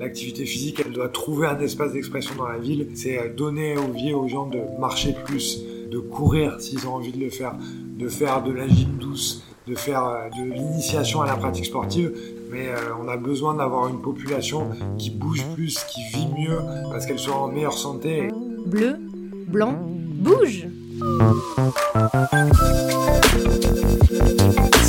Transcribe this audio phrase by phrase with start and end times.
[0.00, 2.88] L'activité physique, elle doit trouver un espace d'expression dans la ville.
[2.94, 7.30] C'est donner envie aux gens de marcher plus, de courir s'ils ont envie de le
[7.30, 7.54] faire,
[7.98, 12.12] de faire de la gym douce, de faire euh, de l'initiation à la pratique sportive.
[12.50, 16.58] Mais euh, on a besoin d'avoir une population qui bouge plus, qui vit mieux,
[16.90, 18.28] parce qu'elle soit en meilleure santé.
[18.66, 18.96] Bleu,
[19.48, 20.66] blanc, bouge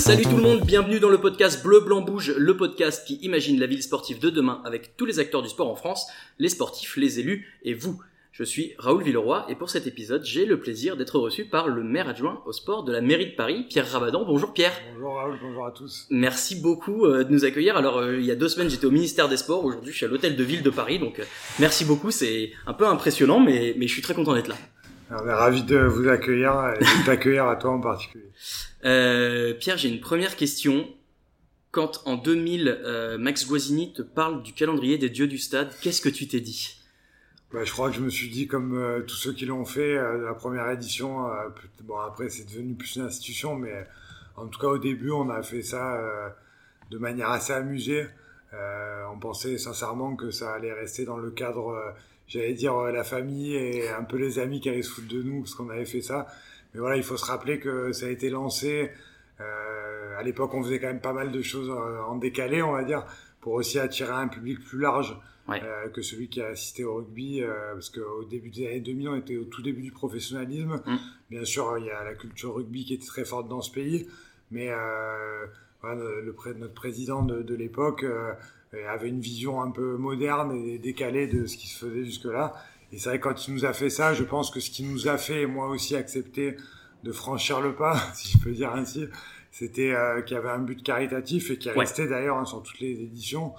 [0.08, 3.60] Salut tout le monde, bienvenue dans le podcast Bleu Blanc Bouge, le podcast qui imagine
[3.60, 6.08] la ville sportive de demain avec tous les acteurs du sport en France,
[6.40, 8.00] les sportifs, les élus et vous.
[8.32, 11.84] Je suis Raoul Villeroy et pour cet épisode, j'ai le plaisir d'être reçu par le
[11.84, 14.24] maire adjoint au sport de la mairie de Paris, Pierre Rabadan.
[14.24, 14.72] Bonjour Pierre.
[14.94, 16.08] Bonjour Raoul, bonjour à tous.
[16.10, 17.76] Merci beaucoup euh, de nous accueillir.
[17.76, 20.06] Alors euh, il y a deux semaines, j'étais au ministère des Sports, aujourd'hui je suis
[20.06, 21.26] à l'hôtel de ville de Paris, donc euh,
[21.60, 22.12] merci beaucoup.
[22.12, 24.56] C'est un peu impressionnant, mais, mais je suis très content d'être là.
[25.10, 28.30] On est ravi de vous accueillir et de t'accueillir à toi en particulier.
[28.84, 30.88] Euh, Pierre, j'ai une première question.
[31.72, 36.02] Quand en 2000, euh, Max Guazzini te parle du calendrier des dieux du stade, qu'est-ce
[36.02, 36.78] que tu t'es dit?
[37.54, 39.98] Bah, je crois que je me suis dit, comme euh, tous ceux qui l'ont fait,
[39.98, 41.28] euh, la première édition,
[41.84, 43.88] bon après c'est devenu plus une institution, mais
[44.36, 46.02] en tout cas au début on a fait ça
[46.90, 48.08] de manière assez amusée.
[49.12, 51.94] on pensait sincèrement que ça allait rester dans le cadre,
[52.28, 55.42] j'allais dire la famille et un peu les amis qui allaient se foutre de nous
[55.42, 56.28] parce qu'on avait fait ça.
[56.74, 58.92] Mais voilà, il faut se rappeler que ça a été lancé.
[59.40, 62.84] Euh, à l'époque, on faisait quand même pas mal de choses en décalé, on va
[62.84, 63.06] dire,
[63.42, 65.18] pour aussi attirer un public plus large
[65.50, 67.42] euh, que celui qui a assisté au rugby.
[67.42, 70.82] Euh, parce qu'au début des années 2000, on était au tout début du professionnalisme.
[70.86, 70.98] Mm.
[71.30, 74.08] Bien sûr, il y a la culture rugby qui était très forte dans ce pays.
[74.52, 75.46] Mais euh,
[75.84, 78.34] le, notre président de, de l'époque euh,
[78.90, 82.54] avait une vision un peu moderne et décalée de ce qui se faisait jusque-là.
[82.92, 85.08] Et c'est vrai, quand il nous a fait ça, je pense que ce qui nous
[85.08, 86.58] a fait, moi aussi, accepter
[87.04, 89.08] de franchir le pas, si je peux dire ainsi,
[89.52, 92.62] c'était euh, qu'il y avait un but caritatif et qui est resté d'ailleurs hein, sur
[92.64, 93.54] toutes les éditions.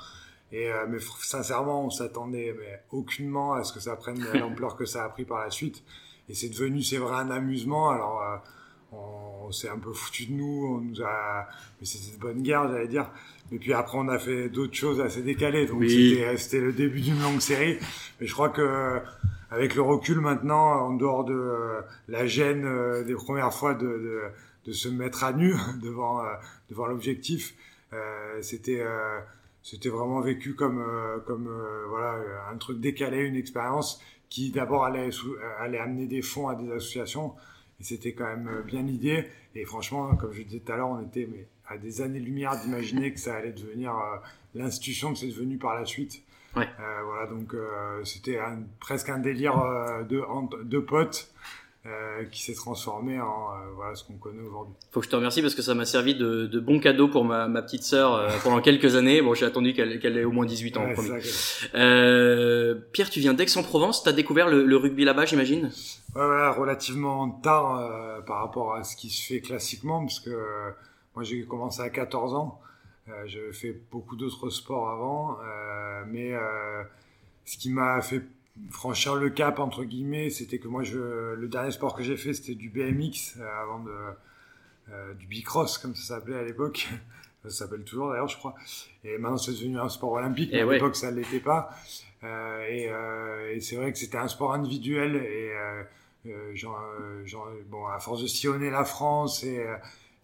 [0.50, 4.86] Et euh, mais sincèrement, on s'attendait mais aucunement à ce que ça prenne l'ampleur que
[4.86, 5.82] ça a pris par la suite.
[6.28, 7.90] Et c'est devenu, c'est vrai, un amusement.
[7.90, 8.36] Alors, euh,
[8.92, 11.48] on, s'est un peu foutu de nous, on nous a,
[11.80, 13.10] mais c'était de bonne guerre, j'allais dire.
[13.50, 15.66] Et puis après, on a fait d'autres choses assez décalées.
[15.66, 15.82] Donc
[16.36, 17.78] c'était le début d'une longue série.
[18.20, 19.00] Mais je crois que
[19.50, 23.86] avec le recul maintenant, en dehors de euh, la gêne euh, des premières fois de,
[23.86, 24.22] de,
[24.66, 26.28] de, se mettre à nu devant euh,
[26.68, 27.54] devant l'objectif,
[28.42, 28.84] c'était
[29.62, 30.84] c'était vraiment vécu comme
[31.26, 31.48] comme
[31.88, 32.18] voilà
[32.52, 35.08] un truc décalé, une expérience qui d'abord allait
[35.58, 37.32] allait amener des fonds à des associations.
[37.80, 39.26] C'était quand même bien l'idée.
[39.54, 43.12] Et franchement, comme je disais tout à l'heure, on était mais à des années-lumière d'imaginer
[43.12, 44.16] que ça allait devenir euh,
[44.54, 46.22] l'institution que c'est devenu par la suite.
[46.56, 46.66] Ouais.
[46.80, 48.38] Euh, voilà, donc euh, c'était
[48.80, 49.54] presque un délire
[50.08, 50.24] de,
[50.64, 51.30] de potes.
[51.86, 54.74] Euh, qui s'est transformé en euh, voilà ce qu'on connaît aujourd'hui.
[54.90, 57.24] Faut que je te remercie parce que ça m'a servi de, de, bon cadeau pour
[57.24, 59.22] ma, ma petite sœur euh, pendant quelques années.
[59.22, 60.84] Bon, j'ai attendu qu'elle qu'elle ait au moins 18 ans.
[60.84, 60.94] Ouais,
[62.92, 64.02] Pierre, tu viens d'Aix-en-Provence.
[64.02, 65.70] T'as découvert le, le rugby là-bas, j'imagine?
[66.14, 70.74] Ouais, relativement tard par rapport à ce qui se fait classiquement, parce que
[71.14, 72.60] moi, j'ai commencé à 14 ans.
[73.08, 76.84] Euh, J'avais fait beaucoup d'autres sports avant, euh, mais euh,
[77.44, 78.22] ce qui m'a fait
[78.70, 82.34] franchir le cap entre guillemets, c'était que moi, je, le dernier sport que j'ai fait,
[82.34, 83.90] c'était du BMX euh, avant de
[84.90, 86.88] euh, du bicross comme ça s'appelait à l'époque.
[87.48, 88.54] Ça s'appelle toujours d'ailleurs, je crois.
[89.04, 90.50] Et maintenant, c'est devenu un sport olympique.
[90.52, 91.70] Mais à l'époque, ça l'était pas.
[92.22, 92.88] et,
[93.52, 95.52] et c'est vrai que c'était un sport individuel et
[96.54, 96.80] genre,
[97.24, 99.64] genre, bon, à force de sillonner la France et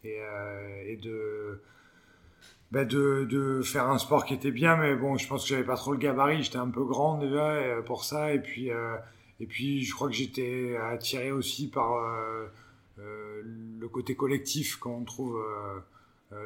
[0.04, 1.60] et, euh, et de,
[2.70, 5.64] bah de, de, faire un sport qui était bien, mais bon, je pense que j'avais
[5.64, 8.96] pas trop le gabarit, j'étais un peu grand déjà euh, pour ça, et puis, euh,
[9.40, 12.46] et puis je crois que j'étais attiré aussi par euh,
[12.98, 15.42] euh, le côté collectif qu'on trouve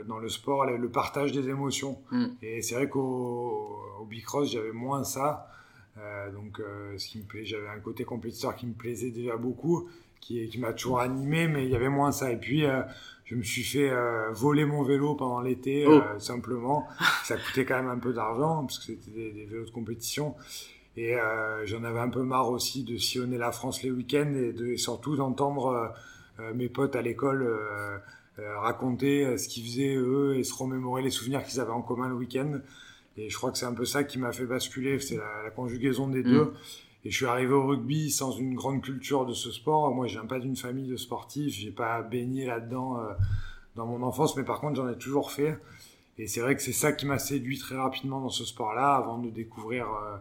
[0.06, 1.98] dans le sport, le, partage des émotions.
[2.10, 2.26] Mm.
[2.42, 5.50] Et c'est vrai qu'au au Bicross, j'avais moins ça.
[6.32, 6.60] donc,
[6.96, 9.88] ce qui me plaît, j'avais un côté compétiteur qui me plaisait déjà beaucoup,
[10.20, 12.30] qui, qui m'a toujours animé, mais il y avait moins ça.
[12.30, 12.64] Et puis,
[13.28, 15.92] je me suis fait euh, voler mon vélo pendant l'été, oh.
[15.92, 16.86] euh, simplement.
[17.24, 20.34] Ça coûtait quand même un peu d'argent, parce que c'était des, des, vélos de compétition.
[20.96, 24.52] Et euh, j'en avais un peu marre aussi de sillonner la France les week-ends et,
[24.54, 25.92] de, et surtout d'entendre
[26.40, 27.46] euh, mes potes à l'école
[28.61, 32.14] raconter ce qu'ils faisaient eux et se remémorer les souvenirs qu'ils avaient en commun le
[32.14, 32.61] week-end.
[33.17, 35.50] Et je crois que c'est un peu ça qui m'a fait basculer, c'est la, la,
[35.50, 36.31] conjugaison des mm.
[36.31, 36.52] deux.
[37.05, 39.94] Et je suis arrivé au rugby sans une grande culture de ce sport.
[39.94, 41.55] Moi, je viens pas d'une famille de sportifs.
[41.55, 43.12] J'ai pas baigné là-dedans euh,
[43.76, 45.58] dans mon enfance, mais par contre, j'en ai toujours fait.
[46.19, 49.19] Et c'est vrai que c'est ça qui m'a séduit très rapidement dans ce sport-là, avant
[49.19, 50.17] de découvrir euh,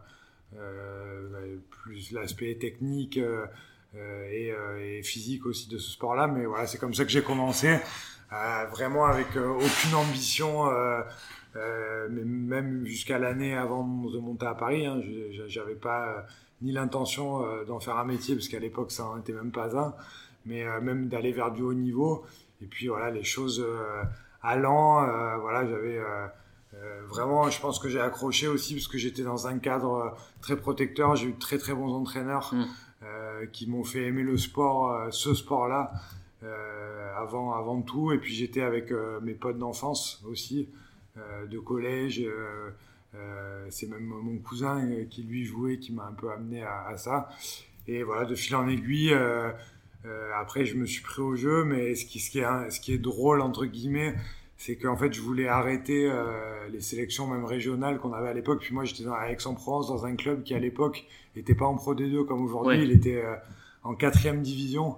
[0.55, 3.47] euh, plus l'aspect technique euh, euh,
[4.31, 6.27] et, et, physique aussi de ce sport-là.
[6.27, 7.77] Mais voilà, c'est comme ça que j'ai commencé,
[8.71, 10.65] vraiment avec aucune ambition
[12.09, 15.01] mais même jusqu'à l'année avant de monter à Paris, hein,
[15.47, 16.25] j'avais pas
[16.61, 19.95] ni l'intention d'en faire un métier, parce qu'à l'époque ça n'en était même pas un,
[20.45, 22.25] mais même d'aller vers du haut niveau.
[22.61, 23.65] Et puis voilà, les choses
[24.43, 25.07] allant,
[25.39, 25.99] voilà, j'avais
[26.83, 30.09] euh, vraiment, je pense que j'ai accroché aussi parce que j'étais dans un cadre euh,
[30.41, 31.15] très protecteur.
[31.15, 32.65] J'ai eu de très très bons entraîneurs mm.
[33.41, 35.91] Euh, qui m'ont fait aimer le sport, ce sport-là,
[37.17, 38.11] avant, avant tout.
[38.11, 40.69] Et puis j'étais avec mes potes d'enfance aussi,
[41.15, 42.23] de collège.
[43.69, 47.29] c'est même mon cousin qui lui jouait qui m'a un peu amené à, ça.
[47.87, 49.13] Et voilà, de fil en aiguille.
[50.35, 54.15] après, je me suis pris au jeu, mais ce qui est drôle, entre guillemets,
[54.57, 58.59] c'est qu'en fait je voulais arrêter euh, les sélections même régionales qu'on avait à l'époque.
[58.61, 61.05] Puis moi j'étais à Aix-en-Provence dans un club qui à l'époque
[61.35, 63.35] n'était pas en Pro D2 comme aujourd'hui, il était euh,
[63.83, 64.95] en quatrième division,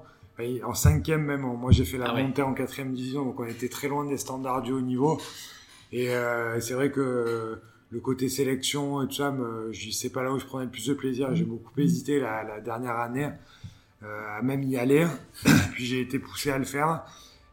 [0.64, 1.42] en cinquième même.
[1.42, 4.18] Moi j'ai fait la ah montée en quatrième division, donc on était très loin des
[4.18, 5.20] standards du haut niveau.
[5.92, 7.60] Et euh, c'est vrai que
[7.92, 9.36] le côté sélection et tout ça,
[9.72, 11.36] je sais pas là où je prenais le plus de plaisir.
[11.36, 13.30] J'ai beaucoup hésité la, la dernière année
[14.04, 15.06] à même y aller.
[15.74, 17.04] Puis j'ai été poussé à le faire.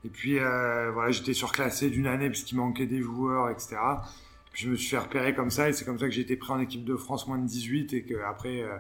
[0.05, 3.77] Et puis euh, voilà, j'étais surclassé d'une année parce qu'il manquait des joueurs, etc.
[4.53, 6.37] Puis je me suis fait repérer comme ça et c'est comme ça que j'ai été
[6.37, 8.77] pris en équipe de France moins de 18 et qu'après euh,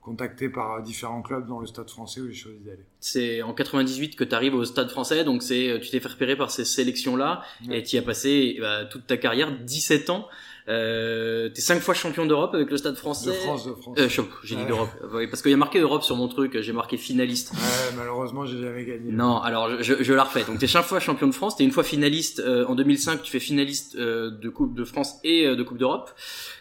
[0.00, 2.84] contacté par différents clubs dans le stade français où j'ai choisi d'aller.
[3.00, 6.36] C'est en 98 que tu arrives au stade français, donc c'est tu t'es fait repérer
[6.36, 10.28] par ces sélections-là et tu y as passé bah, toute ta carrière, 17 ans.
[10.68, 13.30] Euh, t'es cinq fois champion d'Europe avec le Stade Français.
[13.30, 13.98] De France, de France.
[13.98, 14.08] Euh,
[14.44, 14.90] j'ai dit d'Europe.
[15.30, 16.60] parce qu'il y a marqué Europe sur mon truc.
[16.60, 17.52] J'ai marqué finaliste.
[17.52, 19.10] Ouais, malheureusement, j'ai jamais gagné.
[19.10, 20.44] Non, alors je, je la refais.
[20.44, 21.56] Donc t'es cinq fois champion de France.
[21.56, 23.22] T'es une fois finaliste euh, en 2005.
[23.22, 26.10] Tu fais finaliste euh, de Coupe de France et de Coupe d'Europe.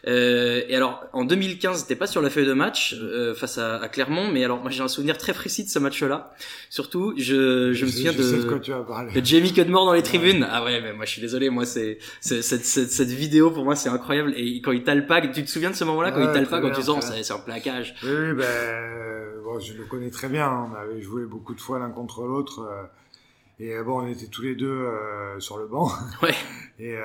[0.06, 2.96] et alors en 2015, t'es pas sur la feuille de match
[3.36, 6.34] face à, à, Clermont, mais alors moi j'ai un souvenir très précis de ce match-là.
[6.70, 10.48] Surtout, je, je, me souviens de, de, Jamie Cudmore dans les tribunes.
[10.50, 11.50] Ah ouais, mais moi je suis désolé.
[11.50, 14.34] Moi c'est cette, cette, cette vidéo pour moi c'est incroyable.
[14.36, 17.02] Et quand il t'alpague, tu te souviens de ce moment-là quand il t'alpague en disant
[17.02, 20.50] c'est un plaquage Oui, oui ben, bon, je le connais très bien.
[20.72, 22.62] On avait joué beaucoup de fois l'un contre l'autre.
[22.62, 22.84] Euh,
[23.60, 25.92] et euh, bon, on était tous les deux euh, sur le banc.
[26.22, 26.34] Ouais.
[26.80, 26.96] Et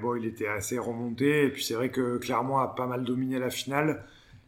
[0.00, 1.46] bon, il était assez remonté.
[1.46, 4.04] Et puis c'est vrai que Clermont a pas mal dominé la finale.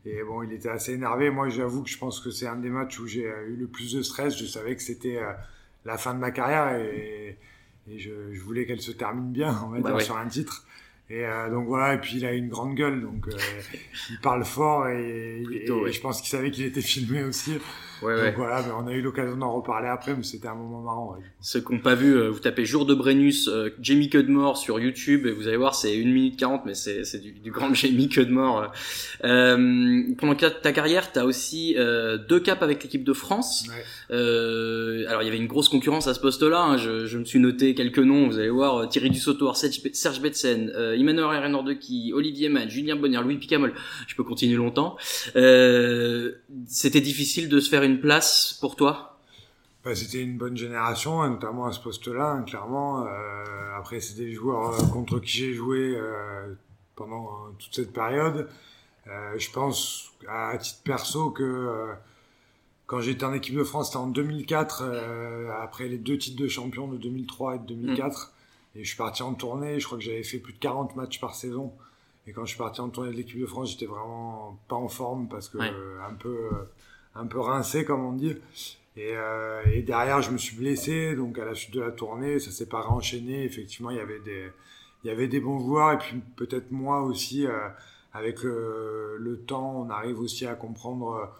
[0.06, 1.30] Et bon, il était assez énervé.
[1.30, 3.92] Moi, j'avoue que je pense que c'est un des matchs où j'ai eu le plus
[3.94, 4.36] de stress.
[4.36, 5.20] Je savais que c'était
[5.84, 7.36] la fin de ma carrière et,
[7.88, 10.64] et je, je, voulais qu'elle se termine bien, on va bah dire, sur un titre.
[11.10, 13.36] Et euh, donc voilà, et puis il a une grande gueule, donc euh,
[14.10, 17.58] il parle fort et, et je pense qu'il savait qu'il était filmé aussi.
[18.02, 20.80] Ouais, Donc voilà, mais on a eu l'occasion d'en reparler après, mais c'était un moment
[20.80, 21.12] marrant.
[21.12, 21.24] Ouais.
[21.40, 24.80] Ceux qui n'ont pas vu, euh, vous tapez Jour de Brennus, euh, Jamie Cudmore sur
[24.80, 28.08] YouTube, et vous allez voir, c'est 1 minute 40, mais c'est du, du grand Jamie
[28.08, 28.72] Cudmore.
[29.24, 33.66] Euh, pendant ta carrière, tu as aussi euh, deux caps avec l'équipe de France.
[34.10, 36.76] Euh, alors il y avait une grosse concurrence à ce poste-là, hein.
[36.76, 40.94] je, je, me suis noté quelques noms, vous allez voir, Thierry Dussautoir, Serge Betsen, euh,
[40.94, 43.74] Emmanuel Renordequi, Olivier Mann, Julien Bonner, Louis Picamol,
[44.06, 44.96] je peux continuer longtemps.
[46.66, 49.12] C'était difficile de se faire une place pour toi?
[49.84, 53.04] Bah, C'était une bonne génération, notamment à ce poste-là, hein, clairement.
[53.06, 56.54] Euh, après, c'est des joueurs euh, contre qui j'ai joué euh,
[56.94, 58.48] pendant toute cette période.
[59.06, 61.88] je pense, à titre perso, que
[62.86, 64.84] quand j'étais en équipe de France, c'était en 2004,
[65.60, 68.32] après les deux titres de champion de 2003 et de 2004.
[68.74, 68.78] Mm.
[68.78, 71.20] Et je suis parti en tournée, je crois que j'avais fait plus de 40 matchs
[71.20, 71.72] par saison.
[72.26, 74.88] Et quand je suis parti en tournée de l'équipe de France, j'étais vraiment pas en
[74.88, 76.50] forme parce que un peu
[77.14, 78.36] un peu rincé comme on dit.
[78.96, 82.38] Et, euh, et, derrière, je me suis blessé, donc à la suite de la tournée,
[82.38, 83.44] ça s'est pas enchaîné.
[83.44, 84.48] Effectivement, il y avait des,
[85.02, 87.68] il y avait des bons joueurs, et puis peut-être moi aussi, euh,
[88.12, 91.32] avec le, le, temps, on arrive aussi à comprendre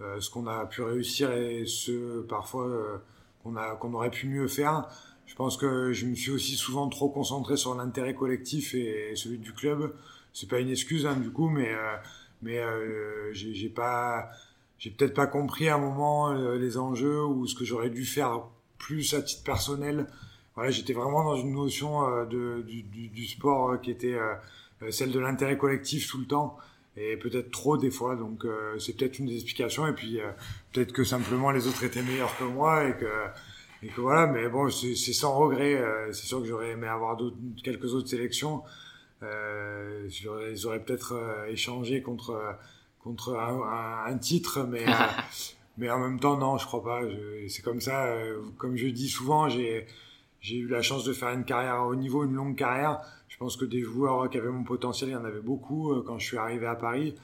[0.00, 2.98] euh, ce qu'on a pu réussir et ce parfois euh,
[3.42, 4.88] qu'on a, qu'on aurait pu mieux faire.
[5.26, 9.38] Je pense que je me suis aussi souvent trop concentré sur l'intérêt collectif et celui
[9.38, 9.92] du club.
[10.32, 11.96] C'est pas une excuse hein, du coup, mais euh,
[12.42, 12.62] mais
[13.32, 14.30] j'ai pas
[14.78, 18.04] j'ai peut-être pas compris à un moment euh, les enjeux ou ce que j'aurais dû
[18.04, 18.42] faire
[18.78, 20.06] plus à titre personnel.
[20.54, 24.16] Voilà, j'étais vraiment dans une notion euh, de, du, du, sport euh, qui était
[24.90, 26.56] celle de l'intérêt collectif tout le temps
[26.96, 28.14] et peut-être trop des fois.
[28.14, 28.44] Donc
[28.78, 29.86] c'est peut-être une des explications.
[29.88, 30.20] Et puis
[30.72, 33.06] peut-être que simplement les autres étaient meilleurs que moi et que
[33.82, 34.28] et que voilà.
[34.28, 35.80] Mais bon, c'est sans regret.
[36.12, 37.16] c'est sûr que j'aurais aimé avoir
[37.64, 38.62] quelques autres sélections.
[39.24, 40.08] Euh,
[40.64, 42.56] auraient peut-être échangé contre
[43.08, 44.92] contre un, titre, mais, euh,
[45.78, 47.00] mais en même temps, non, je crois pas.
[47.48, 48.04] C'est comme ça.
[48.06, 49.86] Euh, comme je dis souvent, j'ai
[50.50, 53.00] eu la chance de faire une carrière au niveau, une longue carrière.
[53.28, 56.04] Je pense que des joueurs qui avaient mon potentiel, il y en avait beaucoup euh,
[56.06, 57.14] quand je suis arrivé à Paris.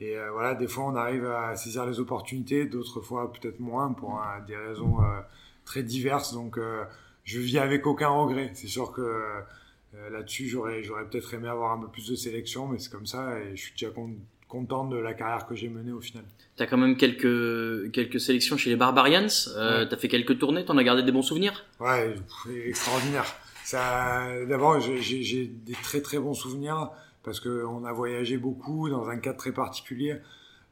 [0.00, 4.20] Et voilà, des fois on arrive à saisir les opportunités, d'autres fois peut-être moins pour
[4.48, 4.96] des raisons
[5.64, 6.34] très diverses.
[6.34, 6.58] Donc
[7.22, 8.50] je vis avec aucun regret.
[8.54, 9.22] C'est sûr que
[10.10, 13.38] Là-dessus, j'aurais, j'aurais peut-être aimé avoir un peu plus de sélection, mais c'est comme ça
[13.38, 14.16] et je suis déjà content
[14.60, 16.24] de la carrière que j'ai menée au final.
[16.56, 19.28] Tu as quand même quelques, quelques sélections chez les Barbarians.
[19.56, 21.64] Euh, Tu as fait quelques tournées, tu en as gardé des bons souvenirs?
[21.80, 22.14] Ouais,
[22.66, 23.24] extraordinaire.
[23.64, 26.90] Ça, d'abord, j'ai des très très bons souvenirs
[27.22, 30.16] parce qu'on a voyagé beaucoup dans un cadre très particulier.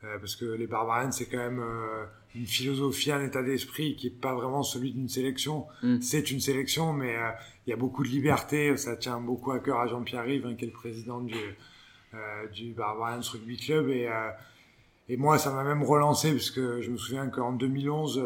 [0.02, 4.06] Euh, parce que les Barbarians, c'est quand même euh, une philosophie, un état d'esprit qui
[4.06, 5.66] est pas vraiment celui d'une sélection.
[5.82, 6.00] Mm.
[6.00, 7.30] C'est une sélection, mais euh,
[7.66, 8.76] il y a beaucoup de liberté.
[8.78, 11.36] Ça tient beaucoup à cœur à Jean-Pierre Rive, hein, qui est le président du,
[12.52, 13.88] du Barbarians Rugby Club.
[13.88, 14.08] Et,
[15.08, 18.24] et moi, ça m'a même relancé, puisque je me souviens qu'en 2011,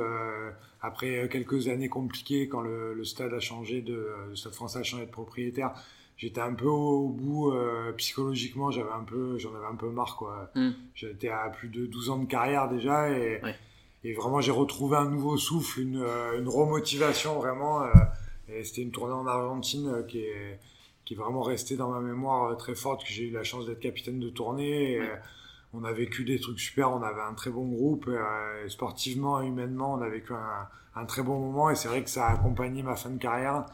[0.81, 4.83] après quelques années compliquées, quand le, le, stade a changé de, le stade français a
[4.83, 5.75] changé de propriétaire,
[6.17, 10.17] j'étais un peu au, bout euh, psychologiquement j'avais un peu j'en avais un peu marre
[10.17, 10.71] quoi mm.
[10.95, 13.41] j'étais à plus de 12 ans de carrière déjà et,
[14.05, 17.89] et vraiment j'ai retrouvé un nouveau souffle une, euh, une remotivation vraiment euh,
[18.49, 20.59] et c'était une tournée en Argentine qui est
[21.05, 23.81] qui est vraiment restée dans ma mémoire très forte que j'ai eu la chance d'être
[23.81, 24.93] capitaine de tournée.
[24.93, 25.03] Et,
[25.77, 28.09] on a vécu des trucs super on avait un très bon groupe
[28.69, 31.71] sportivement et humainement on a vécu un, un très bon moment.
[31.71, 33.67] Et c'est vrai que ça a accompagné ma fin de carrière.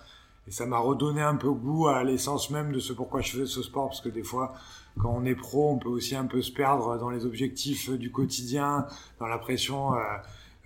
[0.49, 3.47] Et ça m'a redonné un peu goût à l'essence même de ce pourquoi je faisais
[3.47, 4.55] ce sport, parce que des fois,
[4.99, 8.11] quand on est pro, on peut aussi un peu se perdre dans les objectifs du
[8.11, 8.87] quotidien,
[9.19, 9.99] dans la pression euh,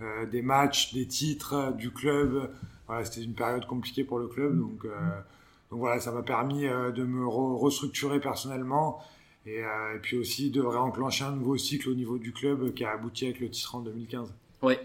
[0.01, 2.49] euh, des matchs, des titres, du club.
[2.87, 4.89] Voilà, c'était une période compliquée pour le club, donc, euh,
[5.75, 9.03] donc voilà, ça m'a permis de me restructurer personnellement.
[9.45, 12.91] Et, et, puis aussi de réenclencher un nouveau cycle au niveau du club qui a
[12.91, 14.33] abouti avec le titre en 2015.
[14.61, 14.79] Ouais.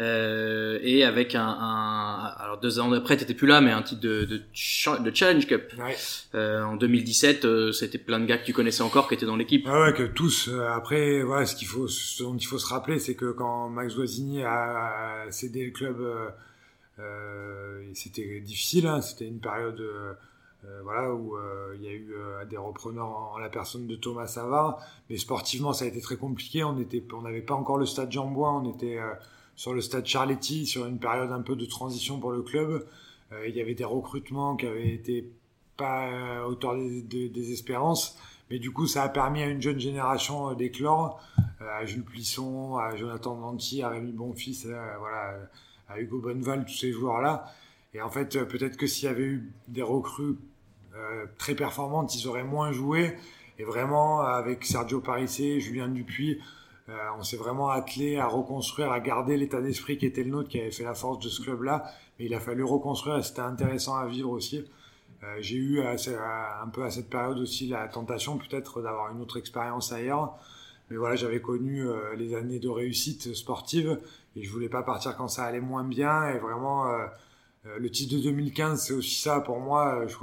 [0.00, 4.00] Euh, et avec un, un, alors deux ans après t'étais plus là mais un titre
[4.00, 5.96] de, de, de Challenge Cup ouais.
[6.34, 9.36] euh, en 2017 euh, c'était plein de gars que tu connaissais encore qui étaient dans
[9.36, 12.58] l'équipe ouais, ouais que tous euh, après voilà ce qu'il faut ce dont il faut
[12.58, 16.04] se rappeler c'est que quand Max Voisini a, cédé le club
[16.98, 19.82] euh, c'était difficile hein, c'était une période
[20.82, 21.36] voilà où
[21.74, 22.14] il y a eu
[22.48, 24.80] des repreneurs en, la personne de Thomas Savard.
[25.10, 26.64] Mais sportivement ça a été très compliqué.
[26.64, 26.72] On
[27.20, 28.98] n'avait pas encore le stade Jean Bois on était
[29.56, 32.86] sur le stade Charletti, sur une période un peu de transition pour le club.
[33.32, 35.30] Euh, il y avait des recrutements qui avaient été
[35.76, 38.16] pas euh, autour des, des, espérances,
[38.50, 41.20] mais du coup ça a permis à une jeune génération euh, d'éclore,
[41.60, 44.66] à Jules Plisson, à Jonathan Danti, à Rémi Bonfils,
[44.98, 45.34] voilà,
[45.88, 47.46] à Hugo Bonneval, tous ces joueurs-là.
[47.94, 50.36] Et en fait, peut-être que s'il y avait eu des recrues
[51.38, 53.16] très performantes, ils auraient moins joué.
[53.58, 56.40] Et vraiment, avec Sergio Parissé, Julien Dupuis,
[56.88, 60.48] euh, on s'est vraiment attelé à reconstruire, à garder l'état d'esprit qui était le nôtre,
[60.48, 61.84] qui avait fait la force de ce club-là.
[62.18, 64.64] Mais il a fallu reconstruire c'était intéressant à vivre aussi.
[65.22, 69.38] Euh, j'ai eu un peu à cette période aussi la tentation peut-être d'avoir une autre
[69.38, 70.36] expérience ailleurs.
[70.90, 74.00] Mais voilà, j'avais connu euh, les années de réussite sportive
[74.36, 76.28] et je voulais pas partir quand ça allait moins bien.
[76.28, 76.86] Et vraiment,
[77.64, 80.06] le titre de 2015, c'est aussi ça pour moi.
[80.06, 80.16] Je,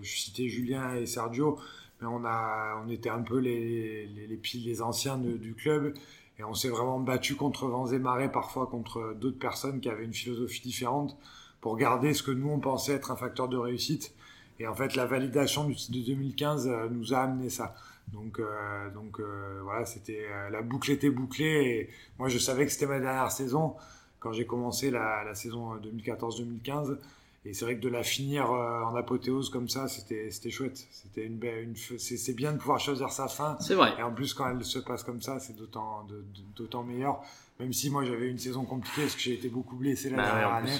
[0.00, 1.58] je citais Julien et Sergio
[2.06, 5.94] on, a, on était un peu les, les, les, anciens du club
[6.38, 10.04] et on s'est vraiment battu contre vents et marées, parfois contre d'autres personnes qui avaient
[10.04, 11.16] une philosophie différente
[11.60, 14.14] pour garder ce que nous on pensait être un facteur de réussite.
[14.58, 17.74] Et en fait, la validation du titre de 2015 euh, nous a amené ça.
[18.08, 21.44] Donc, euh, donc euh, voilà, c'était la boucle était bouclée.
[21.46, 23.74] Et moi, je savais que c'était ma dernière saison
[24.18, 26.96] quand j'ai commencé la, la saison 2014-2015.
[27.44, 30.86] Et c'est vrai que de la finir euh, en apothéose comme ça, c'était c'était chouette.
[30.92, 33.56] C'était une, une c'est bien de pouvoir choisir sa fin.
[33.58, 33.94] C'est vrai.
[33.98, 36.06] Et en plus quand elle se passe comme ça, c'est d'autant
[36.54, 37.20] d'autant meilleur.
[37.58, 40.24] Même si moi j'avais une saison compliquée parce que j'ai été beaucoup blessé la bah
[40.24, 40.78] dernière année.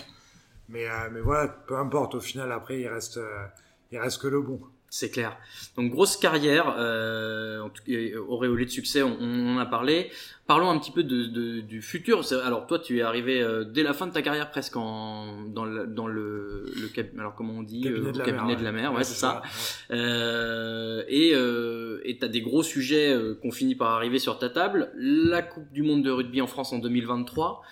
[0.68, 2.14] Mais euh, mais voilà, peu importe.
[2.14, 3.44] Au final après il reste euh,
[3.90, 4.60] il reste que le bon.
[4.94, 5.38] C'est clair.
[5.78, 7.66] Donc grosse carrière, euh,
[8.28, 10.10] auréolée de succès, on, on, en a parlé.
[10.46, 12.20] Parlons un petit peu de, de, du futur.
[12.44, 15.64] Alors toi, tu es arrivé euh, dès la fin de ta carrière presque en, dans
[15.64, 18.64] le, dans le, le alors comment on dit, cabinet, euh, de, la cabinet mer, de
[18.64, 19.40] la mer, ouais, c'est ça.
[19.92, 24.50] Euh, et euh, et t'as des gros sujets euh, qu'on finit par arriver sur ta
[24.50, 24.92] table.
[24.94, 27.62] La Coupe du Monde de rugby en France en 2023.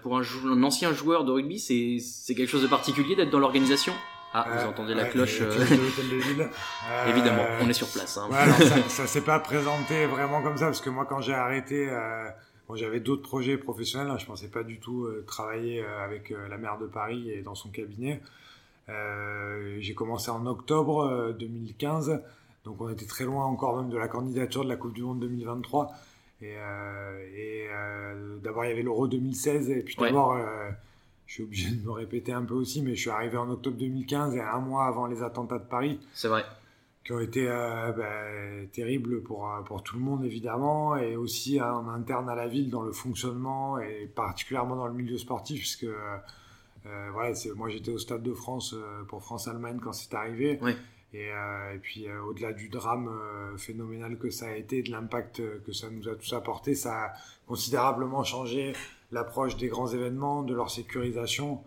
[0.00, 3.40] pour un, un ancien joueur de rugby, c'est c'est quelque chose de particulier d'être dans
[3.40, 3.92] l'organisation?
[4.34, 5.40] Ah, vous entendez la cloche.
[5.42, 5.50] Euh...
[7.08, 8.16] Évidemment, on est sur place.
[8.16, 8.28] Hein.
[8.30, 11.34] Ouais, alors ça, ça s'est pas présenté vraiment comme ça parce que moi, quand j'ai
[11.34, 12.28] arrêté, euh,
[12.68, 14.10] bon, j'avais d'autres projets professionnels.
[14.10, 17.30] Hein, je pensais pas du tout euh, travailler euh, avec euh, la maire de Paris
[17.30, 18.20] et dans son cabinet.
[18.88, 22.20] j'ai commencé en octobre 2015,
[22.64, 25.20] donc on était très loin encore même de la candidature de la Coupe du Monde
[25.20, 25.92] 2023.
[26.42, 26.56] Et,
[27.36, 27.68] et
[28.42, 30.36] d'abord il y avait l'Euro 2016 et puis d'abord
[31.32, 33.78] je suis obligé de me répéter un peu aussi, mais je suis arrivé en octobre
[33.78, 35.98] 2015 et un mois avant les attentats de Paris.
[36.12, 36.44] C'est vrai.
[37.04, 41.58] Qui ont été euh, bah, terribles pour, euh, pour tout le monde, évidemment, et aussi
[41.58, 45.60] euh, en interne à la ville, dans le fonctionnement, et particulièrement dans le milieu sportif,
[45.60, 46.18] puisque euh,
[47.14, 48.76] voilà, moi j'étais au Stade de France
[49.08, 50.58] pour France-Allemagne quand c'est arrivé.
[50.60, 50.76] Oui.
[51.14, 53.10] Et, et puis au-delà du drame
[53.56, 57.12] phénoménal que ça a été, de l'impact que ça nous a tous apporté, ça a
[57.46, 58.74] considérablement changé
[59.12, 61.62] l'approche des grands événements, de leur sécurisation.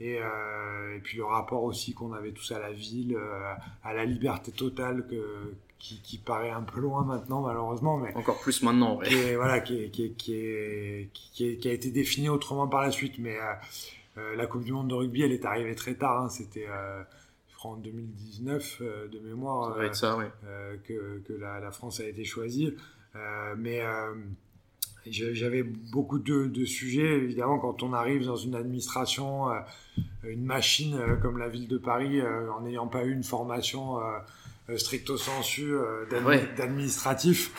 [0.00, 3.92] Et, euh, et, puis le rapport aussi qu'on avait tous à la ville, euh, à
[3.94, 8.62] la liberté totale que, qui, qui, paraît un peu loin maintenant malheureusement, mais encore plus
[8.62, 8.98] maintenant.
[8.98, 9.08] Ouais.
[9.08, 12.28] Qui est, voilà, qui, est, qui, est, qui, est, qui, est, qui, a été défini
[12.28, 13.18] autrement par la suite.
[13.18, 13.36] Mais
[14.18, 16.22] euh, la Coupe du Monde de rugby, elle est arrivée très tard.
[16.22, 16.68] Hein, C'était
[17.64, 20.30] en 2019 euh, de mémoire ça ça, ouais.
[20.86, 22.72] que, que la, la, France a été choisie.
[23.56, 23.82] mais
[25.10, 29.60] j'avais beaucoup de, de, sujets, évidemment, quand on arrive dans une administration, euh,
[30.24, 33.98] une machine euh, comme la ville de Paris, euh, en n'ayant pas eu une formation
[34.76, 35.72] stricto sensu
[36.10, 37.50] d'administratif,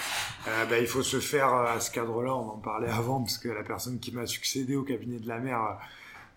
[0.46, 0.68] ouais.
[0.70, 2.36] ben, il faut se faire à ce cadre-là.
[2.36, 5.39] On en parlait avant, parce que la personne qui m'a succédé au cabinet de la
[5.39, 5.60] mer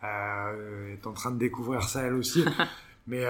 [0.03, 2.43] est en train de découvrir ça elle aussi.
[3.07, 3.27] mais,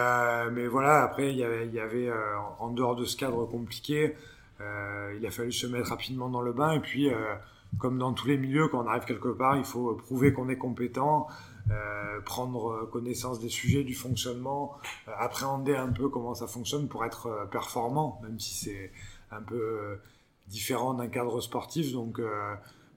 [0.52, 2.12] mais voilà, après, il y avait, il y avait
[2.60, 4.14] en dehors de ce cadre compliqué,
[4.60, 7.10] il a fallu se mettre rapidement dans le bain et puis
[7.78, 10.58] comme dans tous les milieux, quand on arrive quelque part, il faut prouver qu'on est
[10.58, 11.26] compétent,
[11.70, 14.76] euh, prendre connaissance des sujets, du fonctionnement,
[15.08, 18.92] euh, appréhender un peu comment ça fonctionne pour être euh, performant, même si c'est
[19.30, 19.98] un peu
[20.48, 21.92] différent d'un cadre sportif.
[21.92, 22.20] Donc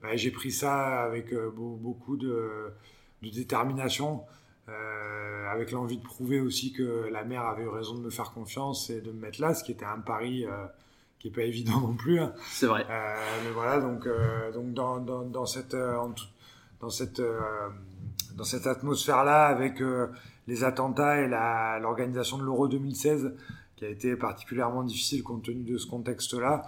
[0.02, 2.70] bah, j'ai pris ça avec beaucoup de
[3.22, 4.22] détermination,
[5.50, 8.90] avec l'envie de prouver aussi que la mère avait eu raison de me faire confiance
[8.90, 10.44] et de me mettre là, ce qui était un pari
[11.26, 12.20] qui est pas évident non plus.
[12.20, 12.32] Hein.
[12.50, 12.86] C'est vrai.
[12.88, 13.14] Euh,
[13.44, 15.96] mais voilà, donc, euh, donc dans, dans, dans cette, euh,
[16.80, 17.22] dans cette,
[18.36, 19.82] dans cette atmosphère-là, avec
[20.46, 21.28] les attentats et
[21.80, 23.34] l'organisation de l'Euro 2016,
[23.76, 26.66] qui a été particulièrement difficile compte tenu de ce contexte-là,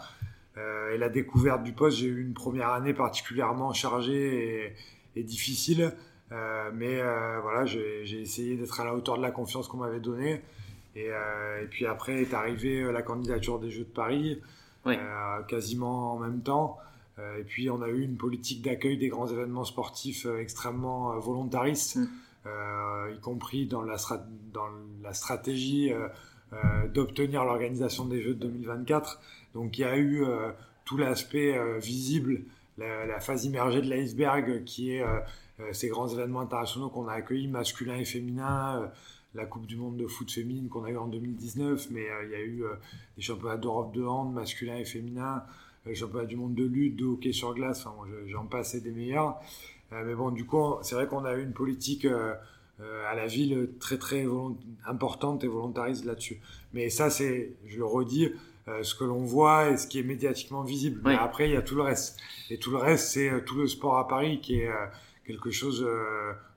[0.93, 4.75] et la découverte du poste, j'ai eu une première année particulièrement chargée et,
[5.15, 5.93] et difficile.
[6.73, 7.01] mais
[7.43, 10.43] voilà, j'ai essayé d'être à la hauteur de la confiance qu'on m'avait donnée.
[10.99, 14.41] Et, euh, et, puis après est arrivée euh, la candidature des Jeux de Paris,
[14.85, 14.97] oui.
[14.97, 16.79] euh, quasiment en même temps.
[17.41, 23.13] Et puis on a eu une politique d'accueil des grands événements sportifs extrêmement volontariste, mm.
[23.13, 23.97] y compris dans la,
[24.53, 24.69] dans
[25.03, 25.91] la stratégie
[26.95, 29.21] d'obtenir l'organisation des Jeux de 2024.
[29.55, 30.25] Donc il y a eu
[30.85, 32.43] tout l'aspect visible,
[32.77, 35.05] la, la, phase immergée de l'iceberg, qui est
[35.73, 38.89] ces grands événements internationaux qu'on a accueillis, masculins et féminins
[39.35, 42.31] la Coupe du Monde de foot féminine qu'on a eu en 2019, mais euh, il
[42.31, 42.75] y a eu euh,
[43.17, 45.45] des championnats d'Europe de hand, masculin et féminin,
[45.87, 48.91] euh, les championnats du monde de lutte, de hockey sur glace, enfin, j'en passe des
[48.91, 49.39] meilleurs.
[49.91, 53.97] mais bon, du coup, c'est vrai qu'on a eu une politique à la ville très
[53.97, 54.27] très
[54.87, 56.41] importante et volontariste là-dessus.
[56.75, 58.29] Mais ça, c'est, je le redis,
[58.83, 61.01] ce que l'on voit et ce qui est médiatiquement visible.
[61.05, 61.13] Oui.
[61.13, 62.19] Mais après, il y a tout le reste.
[62.51, 64.71] Et tout le reste, c'est tout le sport à Paris qui est
[65.27, 65.89] quelque chose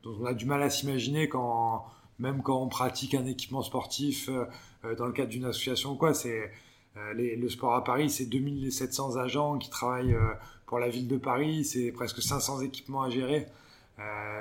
[0.04, 1.86] dont on a du mal à s'imaginer quand
[2.22, 4.46] même quand on pratique un équipement sportif euh,
[4.86, 6.14] euh, dans le cadre d'une association ou quoi.
[6.14, 6.52] C'est
[6.98, 10.16] euh, le sport à Paris, c'est 2700 agents qui travaillent
[10.66, 13.48] pour la ville de Paris, c'est presque 500 équipements à gérer,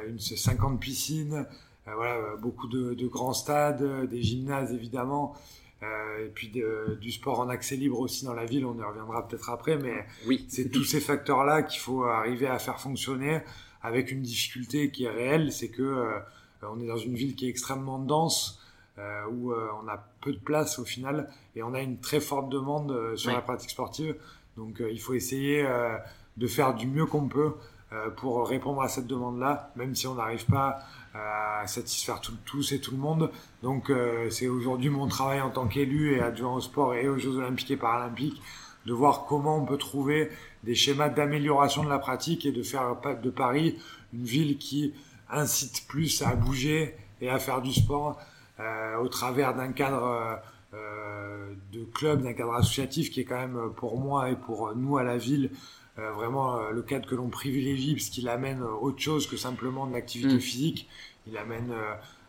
[0.08, 1.46] une 50 piscines,
[1.84, 5.36] voilà, beaucoup de, de, grands stades, des gymnases évidemment.
[5.82, 8.82] Euh, et puis de, du sport en accès libre aussi dans la ville, on y
[8.82, 13.40] reviendra peut-être après, mais oui, c'est tous ces facteurs-là qu'il faut arriver à faire fonctionner
[13.82, 16.18] avec une difficulté qui est réelle, c'est que euh,
[16.62, 18.60] on est dans une ville qui est extrêmement dense,
[18.98, 22.20] euh, où euh, on a peu de place au final, et on a une très
[22.20, 23.36] forte demande euh, sur Ouais.
[23.36, 24.16] la pratique sportive.
[24.56, 25.96] Donc euh, il faut essayer euh,
[26.36, 27.54] de faire du mieux qu'on peut
[27.92, 30.78] euh, pour répondre à cette demande-là, même si on n'arrive pas
[31.14, 33.30] à satisfaire tout- tous et tout le monde.
[33.62, 37.18] Donc euh, c'est aujourd'hui mon travail en tant qu'élu et adjoint au sport et aux
[37.18, 38.40] Jeux Olympiques et Paralympiques
[38.86, 40.30] de voir comment on peut trouver
[40.62, 43.76] des schémas d'amélioration de la pratique et de faire de Paris
[44.12, 44.94] une ville qui
[45.30, 48.18] incite plus à bouger et à faire du sport
[48.58, 50.36] euh, au travers d'un cadre euh,
[50.74, 54.98] euh, de club, d'un cadre associatif qui est quand même pour moi et pour nous
[54.98, 55.50] à la ville
[55.98, 59.92] euh, vraiment le cadre que l'on privilégie parce qu'il amène autre chose que simplement de
[59.92, 60.40] l'activité Mm.
[60.40, 60.88] physique.
[61.26, 61.74] Il amène,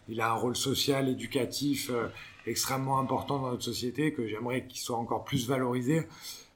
[0.10, 1.90] il a un rôle social, éducatif
[2.46, 6.08] extrêmement important dans notre société que j'aimerais qu'il soit encore plus valorisé.